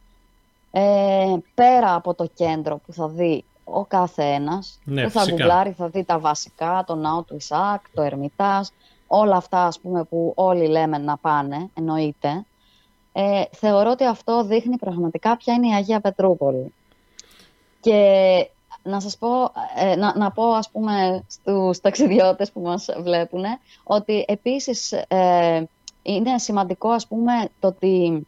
[1.54, 5.88] πέρα από το κέντρο που θα δει ο κάθε ένας ναι, που θα γκουγκλάρει, θα
[5.88, 8.68] δει τα βασικά, το ναό του Ισάκ, το Ερμητάζ,
[9.06, 12.44] όλα αυτά ας πούμε που όλοι λέμε να πάνε, εννοείται.
[13.12, 16.74] Ε, θεωρώ ότι αυτό δείχνει πραγματικά ποια είναι η Αγία Πετρούπολη.
[17.80, 18.48] Και
[18.82, 19.28] να σας πω,
[19.76, 23.44] ε, να, να πω ας πούμε στους ταξιδιώτες που μας βλέπουν,
[23.84, 25.68] ότι επίσης ε,
[26.02, 28.26] είναι σημαντικό ας πούμε το ότι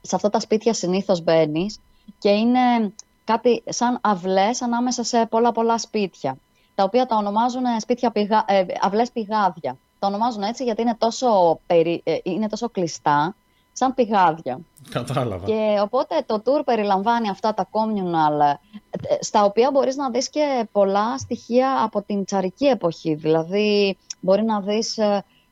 [0.00, 1.80] σε αυτά τα σπίτια συνήθως μπαίνεις
[2.18, 2.92] και είναι
[3.24, 6.38] κάτι σαν αυλές ανάμεσα σε πολλά πολλά σπίτια,
[6.74, 8.44] τα οποία τα ονομάζουν σπίτια πηγα...
[8.46, 9.76] ε, αυλές πηγάδια.
[9.98, 12.00] Τα ονομάζουν έτσι γιατί είναι τόσο, περι...
[12.04, 13.34] Ε, είναι τόσο κλειστά,
[13.78, 14.60] σαν πηγάδια.
[14.90, 15.46] Κατάλαβα.
[15.46, 18.56] Και οπότε το tour περιλαμβάνει αυτά τα communal,
[18.90, 23.14] ε, στα οποία μπορείς να δεις και πολλά στοιχεία από την τσαρική εποχή.
[23.14, 24.98] Δηλαδή, μπορεί να δεις,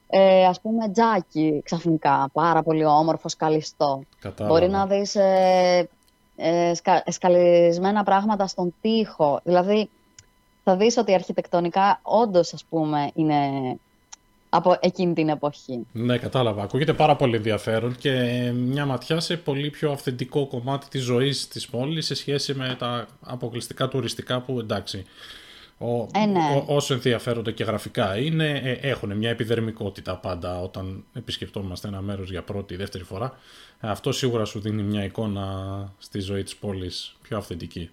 [0.09, 4.03] ε, ας πούμε, τζάκι ξαφνικά, πάρα πολύ όμορφο, σκαλιστό.
[4.21, 4.55] Κατάλαβα.
[4.55, 5.89] Μπορεί να δεις ε,
[6.37, 6.73] ε,
[7.07, 9.41] σκαλισμένα πράγματα στον τοίχο.
[9.43, 9.91] Δηλαδή,
[10.65, 13.37] θα δεις ότι αρχιτεκτονικά όντως, ας πούμε, είναι
[14.57, 15.87] από εκείνη την εποχή.
[15.93, 16.63] Ναι, κατάλαβα.
[16.63, 18.13] Ακούγεται πάρα πολύ ενδιαφέρον και
[18.55, 23.07] μια ματιά σε πολύ πιο αυθεντικό κομμάτι της ζωής της πόλης σε σχέση με τα
[23.21, 25.05] αποκλειστικά τουριστικά που εντάξει
[25.79, 26.65] ο, ε, ναι.
[26.67, 32.43] όσο ενδιαφέρονται και γραφικά είναι, ε, έχουν μια επιδερμικότητα πάντα όταν επισκεφτόμαστε ένα μέρος για
[32.43, 33.33] πρώτη ή δεύτερη φορά.
[33.81, 35.45] Ε, αυτό σίγουρα σου δίνει μια εικόνα
[35.99, 37.91] στη ζωή της πόλης πιο αυθεντική.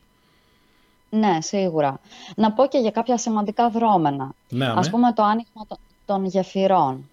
[1.10, 2.00] Ναι, σίγουρα.
[2.36, 4.34] Να πω και για κάποια σημαντικά δρόμενα.
[4.50, 5.68] Ναι, Ας πούμε το άνοιγμα
[6.06, 7.10] των γεφυρών.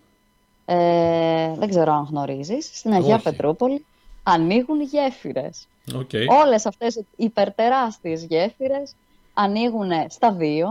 [0.65, 2.71] Ε, δεν ξέρω αν γνωρίζεις.
[2.73, 3.23] Στην Αγία Όχι.
[3.23, 3.85] Πετρούπολη
[4.23, 5.67] ανοίγουν γέφυρες.
[5.93, 6.27] Okay.
[6.45, 8.95] Όλες αυτές οι υπερτεράστιες γέφυρες
[9.35, 10.69] ανοίγουν στα δύο.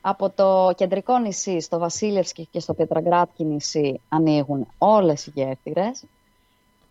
[0.00, 6.02] Από το κεντρικό νησί στο Βασίλευσκι και στο Πετραγκράτκι νησί ανοίγουν όλες οι γέφυρες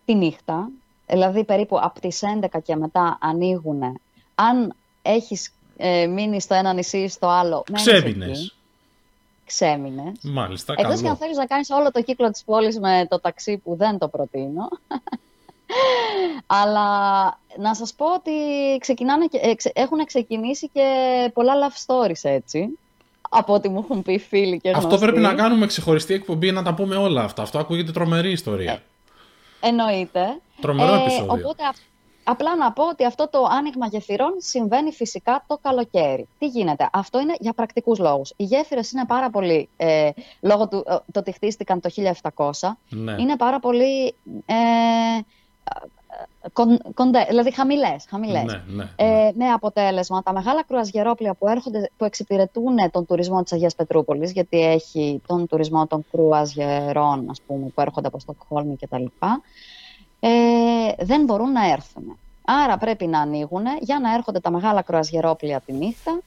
[0.06, 0.70] τη νύχτα.
[1.08, 3.82] Δηλαδή περίπου από τις 11 και μετά ανοίγουν.
[4.36, 8.57] Αν έχεις ε, μείνει στο ένα νησί ή στο άλλο, Ξέμεινες.
[9.48, 10.14] Ξέμεινες.
[10.22, 11.02] Μάλιστα, Εκτός καλό.
[11.02, 13.98] και αν θέλεις να κάνεις όλο το κύκλο της πόλης με το ταξί που δεν
[13.98, 14.68] το προτείνω.
[16.46, 16.88] Αλλά
[17.58, 18.32] να σας πω ότι
[18.80, 19.26] ξεκινάνε,
[19.74, 20.84] έχουν ξεκινήσει και
[21.34, 22.78] πολλά love stories έτσι.
[23.30, 24.88] Από ό,τι μου έχουν πει φίλοι και γνωστοί.
[24.94, 27.42] Αυτό πρέπει να κάνουμε ξεχωριστή εκπομπή να τα πούμε όλα αυτά.
[27.42, 28.72] Αυτό ακούγεται τρομερή ιστορία.
[28.72, 30.40] Ε, εννοείται.
[30.62, 31.34] Τρομερό Ε, επεισόδιο.
[31.34, 31.64] Οπότε
[32.30, 36.28] απλά να πω ότι αυτό το άνοιγμα γεφυρών συμβαίνει φυσικά το καλοκαίρι.
[36.40, 38.34] Τι γίνεται, αυτό είναι για πρακτικούς λόγους.
[38.36, 40.10] Οι γέφυρες είναι πάρα πολύ, ε,
[40.42, 43.16] λόγω του ε, το ότι χτίστηκαν το 1700, Ναι.
[43.20, 44.16] είναι πάρα πολύ
[44.46, 44.56] ε,
[46.54, 48.06] κον, κοντέ, δηλαδή χαμηλές.
[48.10, 48.44] χαμηλές.
[48.44, 53.54] Ναι, ναι, Ε, με αποτέλεσμα τα μεγάλα κρουαζιερόπλια που, έρχονται, που εξυπηρετούν τον τουρισμό της
[53.54, 59.06] Αγίας Πετρούπολης, γιατί έχει τον τουρισμό των κρουαζιερών ας πούμε, που έρχονται από Στοκχόλμη κτλ.
[60.20, 60.30] Ε,
[61.06, 62.18] δεν μπορούν να έρθουν.
[62.46, 66.20] Άρα πρέπει να ανοίγουν για να έρχονται τα μεγάλα κρουαζιερόπλια τη νύχτα.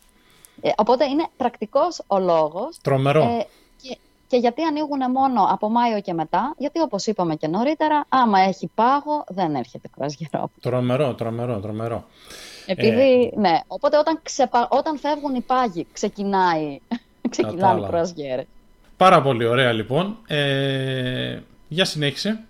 [0.60, 2.78] Ε, οπότε είναι πρακτικός ο λόγος.
[2.82, 3.22] Τρομερό.
[3.22, 3.46] Ε,
[3.82, 8.40] και, και γιατί ανοίγουν μόνο από Μάιο και μετά, γιατί όπως είπαμε και νωρίτερα, άμα
[8.40, 10.50] έχει πάγο δεν έρχεται κρουαζιερόπλιο.
[10.60, 12.04] Τρομερό, τρομερό, τρομερό.
[12.66, 14.68] Επειδή, ναι, οπότε όταν, ξεπα...
[14.70, 16.78] όταν φεύγουν οι πάγοι ξεκινάει,
[17.30, 17.86] ξεκινάνε οι Κατάλαβα.
[17.88, 18.46] κρουαζιέρες.
[18.96, 20.16] Πάρα πολύ ωραία λοιπόν.
[20.26, 21.38] Ε,
[21.72, 22.40] για συνέχισε.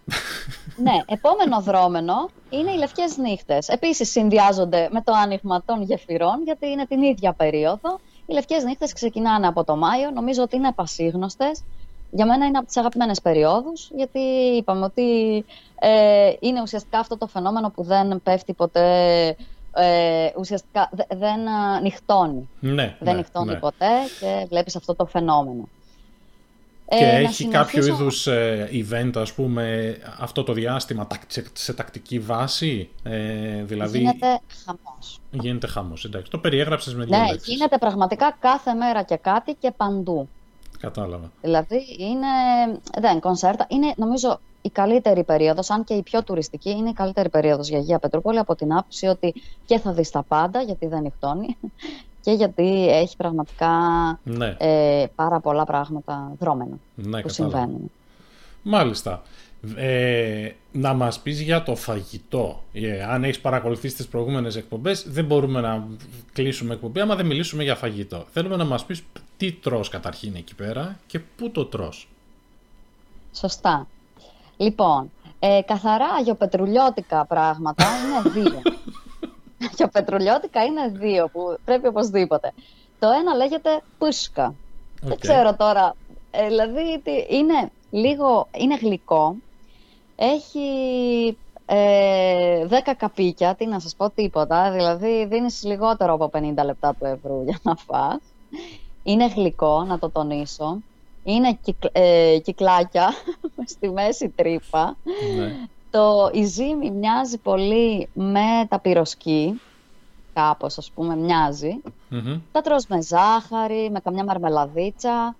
[0.76, 3.68] ναι, επόμενο δρόμενο είναι οι λευκές νύχτες.
[3.68, 7.98] Επίσης συνδυάζονται με το άνοιγμα των γεφυρών, γιατί είναι την ίδια περίοδο.
[8.26, 11.62] Οι λευκές νύχτες ξεκινάνε από το Μάιο, νομίζω ότι είναι πασίγνωστες.
[12.10, 14.20] Για μένα είναι από τις αγαπημένες περιόδους, γιατί
[14.56, 15.44] είπαμε ότι
[15.80, 19.26] ε, είναι ουσιαστικά αυτό το φαινόμενο που δεν πέφτει ποτέ,
[19.74, 22.48] ε, ουσιαστικά δε- δεν α, νυχτώνει.
[22.60, 23.58] Ναι, δεν ναι, νυχτώνει ναι.
[23.58, 23.88] ποτέ
[24.20, 25.68] και βλέπεις αυτό το φαινόμενο.
[26.98, 31.30] Και Ε, να έχει κάποιο συνεχίσω- είδους ε, event, ας πούμε, αυτό το διάστημα τακ-
[31.30, 32.88] σε, σε τακτική βάση.
[33.02, 35.20] Ε, δηλαδή Γίνεται χαμός.
[35.30, 36.04] γίνεται χαμός.
[36.04, 37.54] Εντάξει, το περιέγραψες με δύο Ναι, λέξεις.
[37.54, 40.28] γίνεται πραγματικά κάθε μέρα και κάτι και παντού.
[40.80, 41.30] Κατάλαβα.
[41.42, 42.26] Δηλαδή είναι,
[43.00, 47.28] δεν, κονσέρτα, είναι νομίζω η καλύτερη περίοδος, αν και η πιο τουριστική, είναι η καλύτερη
[47.28, 49.34] περίοδος για Αγία Πετρούπολη από την άποψη ότι
[49.66, 51.56] και θα δεις τα πάντα, γιατί δεν νυχτώνει,
[52.20, 53.68] και γιατί έχει πραγματικά
[54.24, 57.30] Ναι, ε, πάρα πολλά πράγματα δρόμενα ναι, που κατάλαβα.
[57.30, 57.90] συμβαίνουν.
[58.62, 59.22] Μάλιστα.
[59.76, 62.62] Ε, να μας πεις για το φαγητό.
[62.72, 65.86] Ε, αν έχεις παρακολουθήσει τις προηγούμενες εκπομπές, δεν μπορούμε να
[66.32, 68.24] κλείσουμε εκπομπή άμα δεν μιλήσουμε για φαγητό.
[68.32, 69.02] Θέλουμε να μας πεις
[69.36, 72.08] τι τρως καταρχήν εκεί πέρα και πού το τρως.
[73.32, 73.86] Σωστά.
[74.56, 75.10] Λοιπόν,
[75.42, 78.60] Ε, καθαρά αγιοπετρουλιώτικα πράγματα είναι δύο.
[79.72, 82.52] αγιοπετρουλιώτικα είναι δύο που πρέπει οπωσδήποτε.
[82.98, 84.54] Το ένα λέγεται πούσκα.
[85.00, 85.94] Δεν ξέρω τώρα.
[86.30, 89.36] Ε, δηλαδή είναι λίγο, είναι γλυκό.
[90.16, 90.68] Έχει
[91.66, 94.70] ε, 10 καπίκια, τι να σας πω τίποτα.
[94.72, 98.20] Δηλαδή δίνεις λιγότερο από 50 λεπτά του ευρώ για να φας.
[99.02, 100.78] Είναι γλυκό, να το τονίσω.
[101.24, 101.58] Είναι
[101.92, 103.12] ε, κυκλάκια
[103.72, 104.96] στη μέση τρύπα.
[105.36, 105.68] Ναι.
[105.90, 109.60] Το, η ζύμη μοιάζει πολύ με τα πυροσκή.
[110.34, 111.16] Κάπως ας πούμε
[112.52, 115.36] Τα τρως με ζάχαρη, με καμιά μαρμελαδίτσα.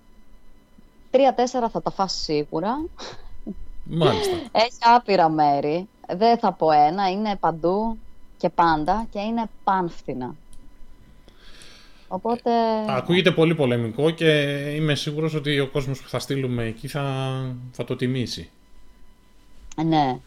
[1.10, 2.84] Τρία-τέσσερα θα τα φας σίγουρα.
[3.84, 4.36] Μάλιστα.
[4.64, 5.88] Έχει άπειρα μέρη.
[6.16, 7.98] Δεν θα πω ένα, είναι παντού
[8.36, 10.34] και πάντα και είναι πάνφθηνα.
[12.08, 12.50] Οπότε...
[12.88, 14.30] Ακούγεται πολύ πολεμικό και
[14.76, 17.04] είμαι σίγουρος ότι ο κόσμος που θα στείλουμε εκεί θα,
[17.72, 18.50] θα το τιμήσει.
[19.84, 20.18] Ναι.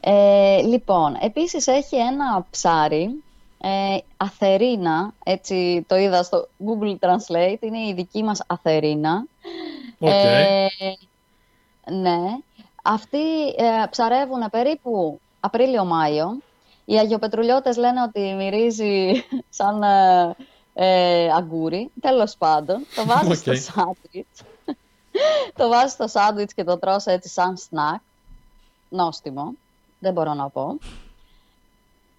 [0.00, 3.22] Ε, λοιπόν, επίσης έχει ένα ψάρι,
[3.64, 9.26] ε, Αθερίνα, έτσι το είδα στο Google Translate, είναι η δική μας Αθερίνα.
[10.00, 10.08] Okay.
[10.08, 10.66] Ε,
[11.90, 12.18] ναι.
[12.82, 16.38] Αυτοί ε, ψαρεύουν περίπου Απρίλιο-Μάιο.
[16.84, 19.24] Οι Αγιοπετρουλιώτες λένε ότι μυρίζει
[19.58, 20.36] σαν ε,
[20.74, 21.90] ε, αγκούρι.
[22.00, 23.42] Τέλος πάντων, το βάζεις okay.
[23.42, 24.42] στο σάντουιτς.
[25.58, 28.00] το βάζεις στο σάντουιτς και το τρως έτσι σαν σνακ.
[28.92, 29.52] Νόστιμο.
[29.98, 30.78] Δεν μπορώ να πω.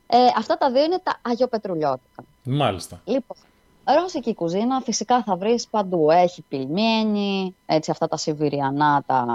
[0.08, 2.24] Ε, αυτά τα δύο είναι τα αγιοπετρουλιώτικα.
[2.44, 3.02] Μάλιστα.
[3.06, 3.38] Λοιπόν,
[3.84, 6.12] ρώσικη κουζίνα φυσικά θα βρεις παντού.
[6.12, 9.26] Έχει πιλμένη, έτσι αυτά τα σιβηριανά, τα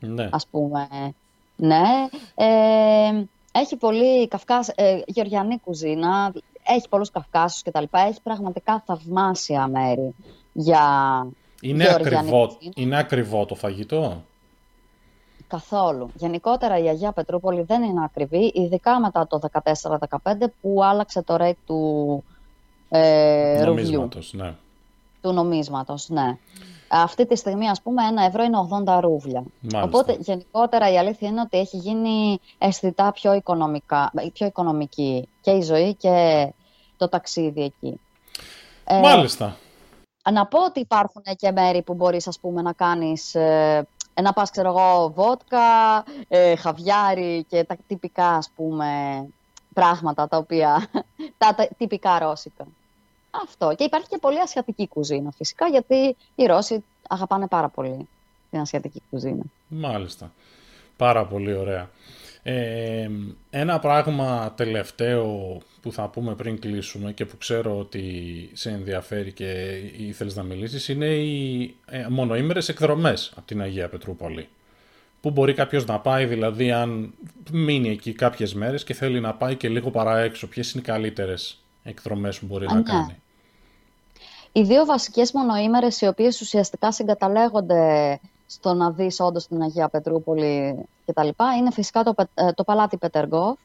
[0.00, 0.28] ναι.
[0.32, 0.88] ας πούμε.
[1.56, 2.08] Ναι.
[2.34, 8.00] Ε, έχει πολύ καυκάς, ε, γεωργιανή κουζίνα, έχει πολλούς Καυκάσους και τα λοιπά.
[8.00, 10.14] Έχει πραγματικά θαυμάσια μέρη
[10.52, 10.82] για
[11.60, 14.24] είναι ακριβό, είναι ακριβό το φαγητό;
[15.50, 16.10] Καθόλου.
[16.14, 19.40] Γενικότερα η Αγία Πετρούπολη δεν είναι ακριβή, ειδικά μετά το
[20.22, 22.24] 14-15 που άλλαξε το rate του
[22.88, 24.54] ε, νομίσματος, ναι.
[25.20, 26.38] Του νομίσματος, ναι.
[26.88, 29.42] Αυτή τη στιγμή, ας πούμε, ένα ευρώ είναι 80 ρούβλια.
[29.60, 29.82] Μάλιστα.
[29.82, 35.62] Οπότε, γενικότερα, η αλήθεια είναι ότι έχει γίνει αισθητά πιο, οικονομικά, πιο οικονομική και η
[35.62, 36.46] ζωή και
[36.96, 38.00] το ταξίδι εκεί.
[38.84, 39.56] Ε, Μάλιστα.
[40.24, 43.34] Ε, να πω ότι υπάρχουν και μέρη που μπορείς, ας πούμε, να κάνεις...
[43.34, 43.86] Ε,
[44.22, 49.24] να πας, ξέρω εγώ, βότκα, ε, χαβιάρι και τα τυπικά, ας πούμε,
[49.74, 50.88] πράγματα τα οποία...
[51.38, 52.66] τα, τα τυπικά ρώσικα.
[53.30, 53.74] Αυτό.
[53.74, 58.08] Και υπάρχει και πολύ ασιατική κουζίνα φυσικά, γιατί οι Ρώσοι αγαπάνε πάρα πολύ
[58.50, 59.42] την ασιατική κουζίνα.
[59.68, 60.32] Μάλιστα.
[60.96, 61.90] Πάρα πολύ ωραία.
[62.42, 63.08] Ε,
[63.50, 68.04] ένα πράγμα τελευταίο που θα πούμε πριν κλείσουμε και που ξέρω ότι
[68.52, 74.48] σε ενδιαφέρει και ήθελες να μιλήσεις είναι οι ε, μονοήμερες εκδρομές από την Αγία Πετρούπολη.
[75.20, 77.14] Πού μπορεί κάποιος να πάει, δηλαδή αν
[77.50, 80.86] μείνει εκεί κάποιες μέρες και θέλει να πάει και λίγο παρά έξω, ποιες είναι οι
[80.86, 82.82] καλύτερες εκδρομές που μπορεί να ναι.
[82.82, 83.16] κάνει.
[84.52, 88.20] Οι δύο βασικές μονοήμερες οι οποίες ουσιαστικά συγκαταλέγονται
[88.50, 91.28] στο να δεις όντως την Αγία Πετρούπολη κτλ.
[91.58, 93.58] είναι φυσικά το, ε, το παλάτι Πετεργόφ,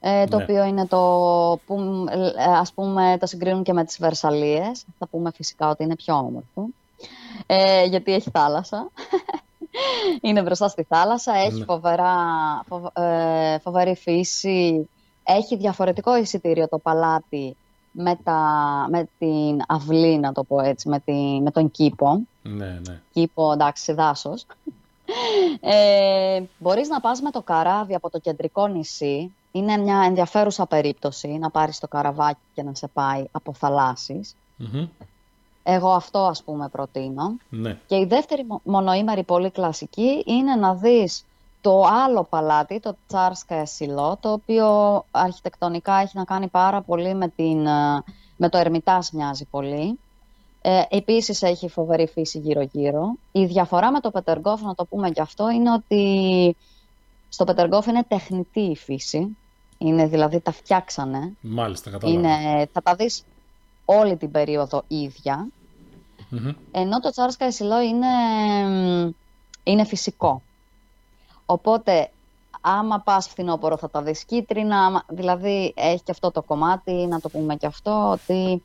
[0.00, 0.42] ε, το ναι.
[0.42, 0.98] οποίο είναι το
[1.66, 2.06] που
[2.38, 4.84] ε, ας πούμε το συγκρίνουν και με τις Βερσαλίες.
[4.98, 6.66] Θα πούμε φυσικά ότι είναι πιο όμορφο,
[7.46, 8.90] ε, γιατί έχει θάλασσα.
[10.20, 11.64] είναι μπροστά στη θάλασσα, έχει ναι.
[11.64, 12.14] φοβερά,
[12.92, 14.88] ε, φοβερή φύση,
[15.24, 17.56] έχει διαφορετικό εισιτήριο το παλάτι
[18.00, 18.40] με, τα,
[18.90, 22.20] με την αυλή, να το πω έτσι, με, τη, με τον κήπο.
[22.42, 23.00] Ναι, ναι.
[23.12, 24.46] Κήπο, εντάξει, δάσος.
[25.60, 29.32] Ε, μπορείς να πας με το καράβι από το κεντρικό νησί.
[29.52, 33.52] Είναι μια ενδιαφέρουσα περίπτωση να πάρεις το καραβάκι και να σε πάει από
[35.62, 37.36] Εγώ αυτό ας πούμε προτείνω.
[37.48, 37.78] Ναι.
[37.86, 41.24] Και η δεύτερη μονοήμερη πολύ κλασική είναι να δεις
[41.60, 47.28] το άλλο παλάτι, το Τσάρσκα Εσιλό, το οποίο αρχιτεκτονικά έχει να κάνει πάρα πολύ με,
[47.28, 48.02] την, ε,
[48.36, 49.98] με το Ερμητάς μοιάζει πολύ.
[50.62, 53.16] Ε, επίσης έχει φοβερή φύση γύρω-γύρω.
[53.32, 56.56] Η διαφορά με το Πετεργόφ, να το πούμε και αυτό, είναι ότι
[57.28, 59.36] στο Πετεργόφ είναι τεχνητή η φύση.
[59.78, 61.32] Είναι δηλαδή τα φτιάξανε.
[61.40, 62.18] Μάλιστα, κατάλαβα.
[62.72, 63.24] θα τα δεις
[63.84, 64.84] όλη την περίοδο
[66.70, 68.06] Ενώ το Τσάρσκα Εσιλό είναι,
[69.62, 70.42] είναι φυσικό.
[71.50, 72.10] Οπότε,
[72.60, 77.28] άμα πας φθινόπωρο θα τα δεις κίτρινα, δηλαδή έχει και αυτό το κομμάτι, να το
[77.28, 78.62] πούμε και αυτό, ότι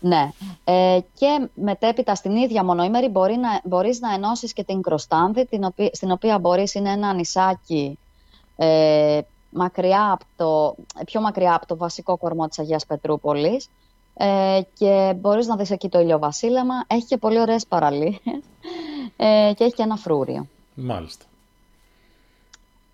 [0.00, 0.30] ναι.
[0.64, 5.64] Ε, και μετέπειτα στην ίδια μονοήμερη μπορεί να, μπορείς να ενώσεις και την Κροστάνδη, την
[5.64, 7.98] οποία, στην οποία μπορείς είναι ένα νησάκι
[8.56, 9.20] ε,
[9.50, 10.74] μακριά από το,
[11.04, 13.68] πιο μακριά από το βασικό κορμό της Αγίας Πετρούπολης
[14.14, 16.74] ε, και μπορείς να δεις εκεί το ηλιοβασίλεμα.
[16.86, 18.20] Έχει και πολύ ωραίες παραλίες
[19.16, 20.46] ε, και έχει και ένα φρούριο.
[20.74, 21.24] Μάλιστα.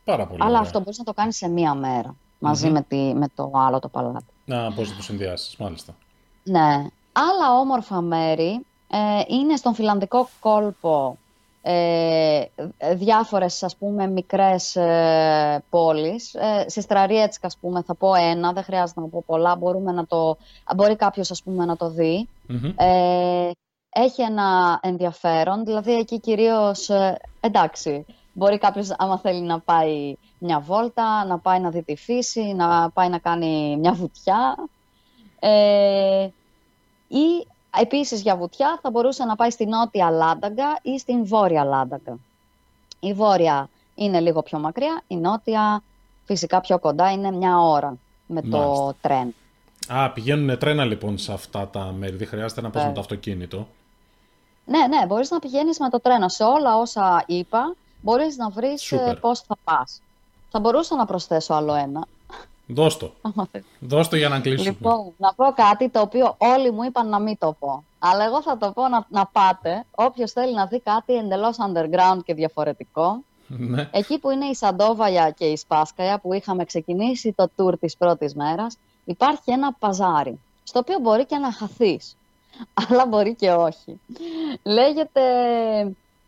[0.07, 0.61] Πάρα πολύ Αλλά ωραία.
[0.61, 3.89] αυτό μπορείς να το κάνεις σε μία μέρα μαζί με, τη, με το άλλο το
[3.89, 4.33] παλάτι.
[4.45, 5.95] Να, πώς να το συνδυάσεις, μάλιστα.
[6.43, 6.87] Ναι.
[7.13, 11.19] Άλλα όμορφα μέρη ε, είναι στον φιλανδικό κόλπο
[11.63, 12.45] ε,
[12.95, 16.35] διάφορες ας πούμε μικρές ε, πόλεις.
[16.35, 20.07] Ε, στη Στραριέτσκ ας πούμε θα πω ένα, δεν χρειάζεται να πω πολλά, μπορούμε να
[20.07, 20.37] το,
[20.77, 22.29] μπορεί κάποιος ας πούμε να το δει.
[22.47, 22.73] Μμμ.
[22.77, 23.51] Ε,
[23.89, 28.07] έχει ένα ενδιαφέρον, δηλαδή εκεί κυρίως, ε, εντάξει,
[28.37, 32.91] μπορεί κάποιος άμα θέλει να πάει μια βόλτα, να πάει να δει τη φύση, να
[32.91, 34.69] πάει να κάνει μια βουτιά.
[35.39, 36.29] Ε,
[37.09, 37.47] ή
[37.81, 42.19] επίσης για βουτιά θα μπορούσε να πάει στη νότια Λάνταγκα ή στην βόρεια Λάνταγκα.
[43.01, 45.83] Η βόρεια είναι λίγο πιο μακριά, η νότια
[46.25, 48.95] φυσικά πιο κοντά, είναι μια ώρα με το Μάλιστα.
[49.01, 49.35] τρέν.
[49.89, 52.89] Α, πηγαίνουν τρένα λοιπόν σε αυτά τα μέρη, δεν χρειάζεται να πας Ναι.
[52.89, 53.67] με το αυτοκίνητο.
[54.65, 56.29] Ναι, ναι, μπορείς να πηγαίνεις με το τρένο.
[56.29, 57.75] Σε όλα όσα είπα,
[58.07, 59.17] μπορείς να βρεις ε, Σούπερ.
[59.17, 60.03] πώς θα πας.
[60.51, 62.07] Θα μπορούσα να προσθέσω άλλο ένα.
[62.67, 63.13] Δώσ' το.
[63.27, 63.65] άμα θες.
[63.81, 64.71] Δώσ' το για να κλείσουμε.
[64.71, 67.85] Λοιπόν, να πω κάτι το οποίο όλοι μου είπαν να μην το πω.
[67.99, 69.85] Αλλά εγώ θα το πω να, να πάτε.
[69.95, 73.89] Όποιος θέλει να δει κάτι εντελώς underground και διαφορετικό, ναι.
[73.93, 78.35] εκεί που είναι η Σαντόβαλια και η Σπάσκαια, που είχαμε ξεκινήσει το tour της πρώτης
[78.35, 82.17] μέρας, υπάρχει ένα παζάρι, στο οποίο μπορεί και να χαθείς.
[82.89, 84.01] Αλλά μπορεί και όχι.
[84.63, 85.21] Λέγεται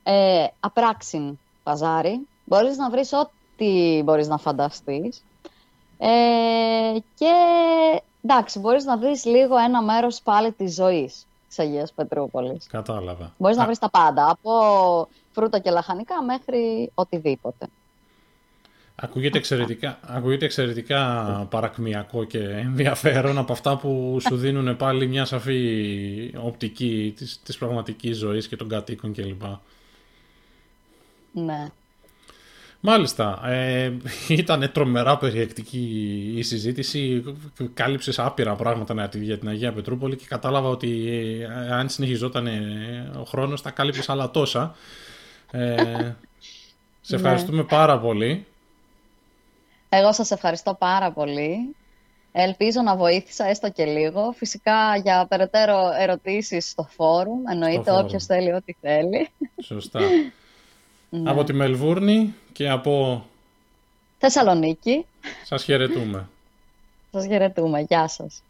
[0.02, 1.38] ε, Απράξιν
[1.68, 2.26] παζάρι.
[2.44, 5.24] Μπορείς να βρεις ό,τι μπορείς να φανταστείς.
[5.98, 6.08] Ε,
[7.14, 7.32] και
[8.22, 12.66] εντάξει, μπορείς να δεις λίγο ένα μέρος πάλι της ζωής της Αγίας Πετρούπολης.
[12.66, 13.32] Κατάλαβα.
[13.38, 14.52] Μπορείς Α, να βρεις τα πάντα, από
[15.32, 17.66] φρούτα και λαχανικά μέχρι οτιδήποτε.
[18.94, 21.02] Ακούγεται εξαιρετικά, ακούγεται εξαιρετικά
[21.50, 28.16] παρακμιακό και ενδιαφέρον από αυτά που σου δίνουν πάλι μια σαφή οπτική της, της πραγματικής
[28.16, 29.42] ζωής και των κατοίκων κλπ.
[31.44, 31.66] Ναι.
[32.80, 33.40] Μάλιστα.
[33.48, 33.92] Ε,
[34.28, 37.24] ήταν τρομερά περιεκτική η συζήτηση.
[37.74, 41.08] Κάλυψες άπειρα πράγματα ναι, για την Αγία Πετρούπολη και κατάλαβα ότι
[41.40, 44.74] ε, αν συνεχιζόταν ε, ο χρόνος θα κάλυψε άλλα τόσα.
[45.50, 45.74] Ε,
[47.00, 47.16] σε Ναι.
[47.16, 48.46] ευχαριστούμε πάρα πολύ.
[49.88, 51.74] Εγώ σας ευχαριστώ πάρα πολύ.
[52.32, 54.32] Ελπίζω να βοήθησα έστω και λίγο.
[54.36, 57.42] Φυσικά για περαιτέρω ερωτήσεις στο φόρουμ.
[57.50, 58.04] Εννοείται φόρουμ.
[58.04, 59.28] όποιος θέλει ό,τι θέλει.
[59.62, 60.00] Σωστά.
[61.10, 61.30] Ναι.
[61.30, 63.24] Από τη Μελβούρνη και από...
[64.18, 65.06] Θεσσαλονίκη.
[65.44, 66.28] Σας χαιρετούμε.
[67.10, 67.80] Σας χαιρετούμε.
[67.80, 68.42] Γεια σας.